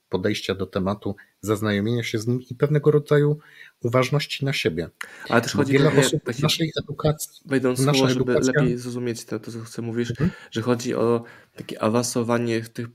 [0.09, 3.39] podejścia do tematu, zaznajomienia się z nim i pewnego rodzaju
[3.83, 4.91] uważności na siebie.
[5.29, 7.43] Ale też chodzi wiele osób w naszej edukacji.
[7.47, 8.53] Wejdą słowo, żeby edukacja...
[8.57, 10.31] lepiej zrozumieć to, to, co mówisz, mhm.
[10.51, 11.25] że chodzi o
[11.57, 12.87] takie awansowanie w tych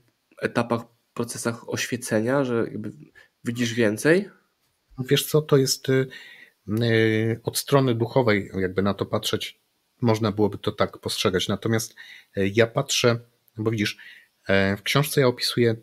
[0.42, 0.80] etapach,
[1.14, 2.66] procesach oświecenia, że
[3.44, 4.30] widzisz więcej,
[4.98, 6.06] Wiesz co, to jest y,
[6.82, 9.60] y, od strony duchowej, jakby na to patrzeć,
[10.00, 11.48] można byłoby to tak postrzegać.
[11.48, 11.94] Natomiast
[12.36, 13.18] y, ja patrzę,
[13.56, 13.96] bo widzisz,
[14.78, 15.76] w książce ja opisuję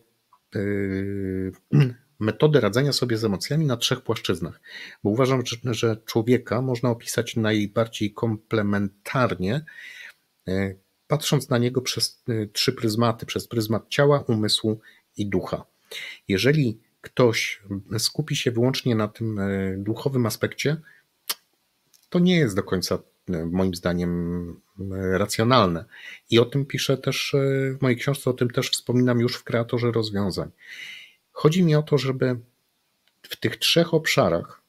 [2.20, 4.62] metodę radzenia sobie z emocjami na trzech płaszczyznach,
[5.04, 9.66] bo uważam, że człowieka można opisać najbardziej komplementarnie,
[11.08, 14.80] patrząc na niego przez trzy pryzmaty: przez pryzmat ciała, umysłu
[15.18, 15.66] i ducha.
[16.28, 17.62] Jeżeli ktoś
[17.98, 20.78] skupi się wyłącznie na tym e, duchowym aspekcie,
[22.10, 25.86] to nie jest do końca e, moim zdaniem e, racjonalne.
[26.30, 27.36] I o tym piszę też
[27.78, 30.52] w mojej książce, o tym też wspominam już w kreatorze rozwiązań.
[31.32, 32.40] Chodzi mi o to, żeby
[33.22, 34.62] w tych trzech obszarach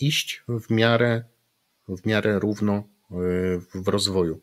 [0.00, 1.24] iść w miarę,
[1.88, 2.88] w miarę równo
[3.74, 4.40] w rozwoju.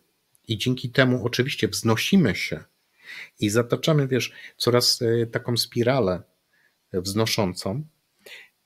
[0.47, 2.63] I dzięki temu oczywiście wznosimy się
[3.39, 4.99] i zataczamy, wiesz, coraz
[5.31, 6.23] taką spiralę
[6.93, 7.83] wznoszącą.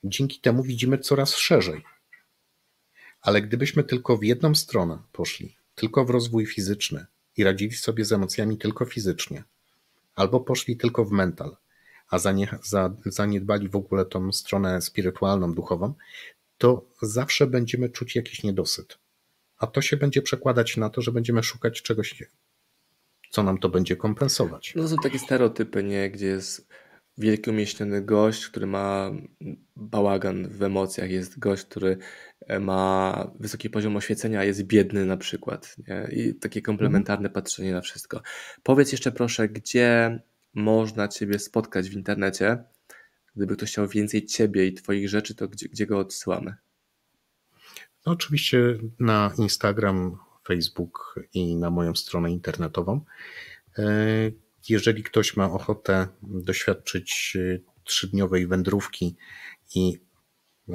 [0.04, 1.84] Dzięki temu widzimy coraz szerzej.
[3.22, 7.06] Ale gdybyśmy tylko w jedną stronę poszli, tylko w rozwój fizyczny
[7.38, 9.44] i radzili sobie z emocjami tylko fizycznie,
[10.16, 11.58] albo poszli tylko w mental,
[12.10, 12.20] a
[13.06, 15.94] zaniedbali w ogóle tą stronę spirytualną, duchową,
[16.58, 18.98] to zawsze będziemy czuć jakiś niedosyt.
[19.58, 22.24] A to się będzie przekładać na to, że będziemy szukać czegoś,
[23.30, 24.74] co nam to będzie kompensować.
[24.76, 26.10] No są takie stereotypy, nie?
[26.10, 26.68] gdzie jest
[27.18, 29.12] wielki umieśniony gość, który ma
[29.76, 31.98] bałagan w emocjach, jest gość, który
[32.48, 35.76] e, ma wysoki poziom oświecenia, a jest biedny na przykład.
[35.88, 36.08] Nie?
[36.12, 38.22] I takie komplementarne patrzenie na wszystko.
[38.64, 40.20] Powiedz jeszcze proszę, gdzie
[40.54, 42.64] można Ciebie spotkać w internecie?
[43.36, 46.56] Gdyby ktoś chciał więcej Ciebie i Twoich rzeczy, to gdzie, gdzie go odsyłamy?
[48.06, 48.58] No, oczywiście
[49.00, 53.02] na Instagram, Facebook i na moją stronę internetową.
[54.70, 59.16] Jeżeli ktoś ma ochotę doświadczyć e, trzydniowej wędrówki
[59.76, 60.00] i
[60.70, 60.74] e,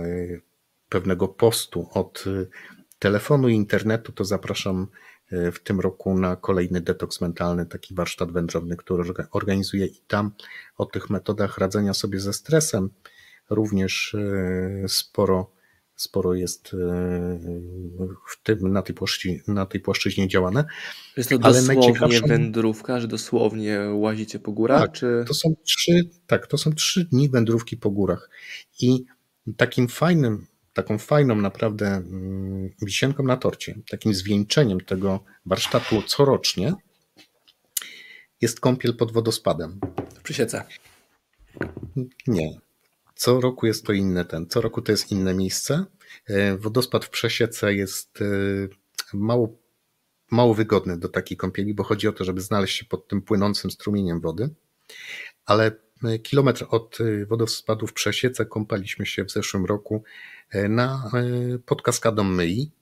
[0.89, 2.47] pewnego postu od e,
[2.99, 4.87] telefonu i internetu, to zapraszam
[5.53, 10.33] w tym roku na kolejny detoks mentalny, taki warsztat wędrowny, który organizuję i tam
[10.77, 12.91] o tych metodach radzenia sobie ze stresem
[13.51, 14.17] również
[14.89, 15.53] sporo
[16.01, 16.77] sporo jest e,
[18.29, 20.65] w tym, na, tej płaszczyźnie, na tej płaszczyźnie działane.
[21.17, 22.27] Jest to dosłownie ale najciekawszą...
[22.27, 24.83] wędrówka, że dosłownie łazicie po górach?
[24.83, 25.25] Tak, czy...
[25.29, 28.31] to są trzy, tak, to są trzy dni wędrówki po górach
[28.81, 29.05] i
[29.57, 36.75] takim fajnym, taką fajną naprawdę mm, wisienką na torcie, takim zwieńczeniem tego warsztatu corocznie
[38.41, 39.81] jest kąpiel pod wodospadem.
[40.15, 40.65] W Przysiece.
[42.27, 42.70] Nie.
[43.21, 45.85] Co roku jest to inne ten, co roku to jest inne miejsce.
[46.27, 48.25] E, wodospad w Przesiece jest e,
[49.15, 49.59] mało,
[50.31, 53.71] mało wygodny do takiej kąpieli, bo chodzi o to, żeby znaleźć się pod tym płynącym
[53.71, 54.55] strumieniem wody.
[55.47, 55.73] Ale
[56.05, 56.99] e, kilometr od
[57.29, 60.05] wodospadu w Przesiece kąpaliśmy się w zeszłym roku
[60.69, 61.11] na,
[61.67, 62.73] pod kaskadą Myi.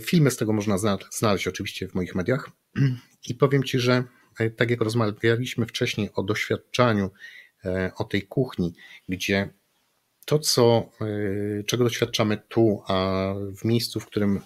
[0.00, 0.78] Filmy z tego można
[1.10, 2.50] znaleźć oczywiście w moich mediach.
[3.28, 4.04] I powiem Ci, że
[4.56, 7.10] tak jak rozmawialiśmy wcześniej o doświadczaniu
[7.96, 8.74] o tej kuchni,
[9.08, 9.48] gdzie
[10.24, 13.24] to, co, e, czego doświadczamy tu, a
[13.56, 14.40] w miejscu, w którym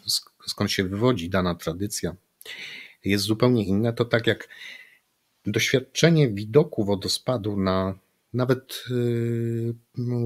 [0.46, 2.16] skąd się wywodzi dana tradycja,
[3.04, 4.48] jest zupełnie inne, to tak jak
[5.46, 7.98] doświadczenie widoku wodospadu na
[8.32, 8.94] nawet e,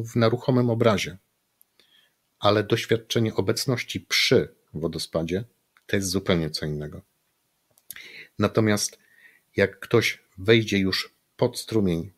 [0.04, 1.16] w naruchomym obrazie,
[2.38, 5.44] ale doświadczenie obecności przy wodospadzie
[5.86, 7.02] to jest zupełnie co innego.
[8.38, 8.98] Natomiast
[9.56, 12.15] jak ktoś wejdzie już pod strumień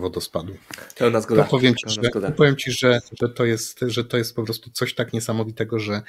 [0.00, 0.56] wodospadu.
[0.98, 1.44] Pełna zgoda.
[1.44, 2.30] To powiem ci, że, zgoda.
[2.30, 6.02] powiem ci że, że, to jest, że to jest po prostu coś tak niesamowitego, że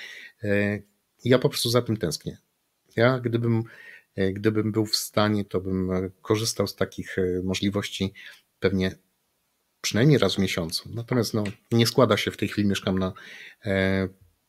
[0.43, 0.79] e,
[1.25, 2.37] ja po prostu za tym tęsknię.
[2.95, 3.63] Ja gdybym,
[4.15, 5.89] e, gdybym był w stanie, to bym
[6.21, 8.13] korzystał z takich e, możliwości
[8.59, 8.95] pewnie
[9.81, 10.89] przynajmniej raz w miesiącu.
[10.93, 13.13] Natomiast no, nie składa się w tej chwili, mieszkam na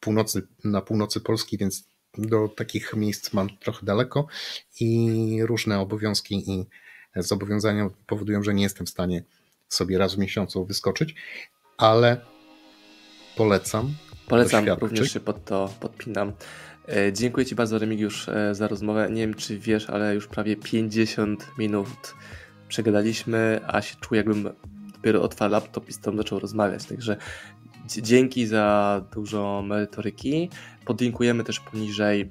[0.00, 4.26] północy, na północy Polski, więc do takich miejsc mam trochę daleko
[4.80, 6.66] i różne obowiązki i
[7.16, 9.22] zobowiązania powodują, że nie jestem w stanie
[9.68, 11.14] sobie raz w miesiącu wyskoczyć,
[11.78, 12.20] ale
[13.36, 13.94] polecam.
[14.28, 16.32] Polecam, również się pod to podpinam.
[16.88, 19.08] E, dziękuję Ci bardzo, Remigiusz, e, za rozmowę.
[19.10, 22.14] Nie wiem, czy wiesz, ale już prawie 50 minut
[22.68, 24.50] przegadaliśmy, a się czuję, jakbym
[24.92, 26.84] dopiero otwarł laptop i z Tobą zaczął rozmawiać.
[26.84, 27.16] Także
[27.86, 30.50] dzięki za dużo merytoryki.
[30.84, 32.30] Podlinkujemy też poniżej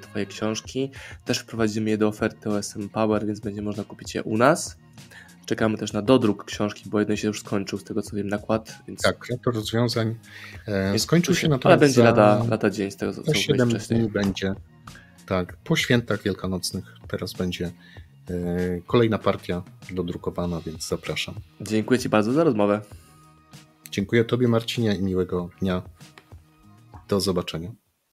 [0.00, 0.90] twoje książki.
[1.24, 4.76] Też wprowadzimy je do oferty OSM Power, więc będzie można kupić je u nas.
[5.46, 8.78] Czekamy też na dodruk książki, bo jeden się już skończył, z tego co wiem, nakład.
[8.88, 9.02] Więc...
[9.02, 10.14] Tak, to rozwiązań
[10.66, 11.68] e, skończył się na to.
[11.68, 14.54] Ale będzie lata, lata dzień z tego, co, co 7 dni będzie.
[15.26, 17.70] Tak, po świętach wielkanocnych teraz będzie e,
[18.86, 21.34] kolejna partia dodrukowana, więc zapraszam.
[21.60, 22.80] Dziękuję Ci bardzo za rozmowę.
[23.90, 25.82] Dziękuję Tobie, Marcinie, i miłego dnia.
[27.08, 27.87] Do zobaczenia.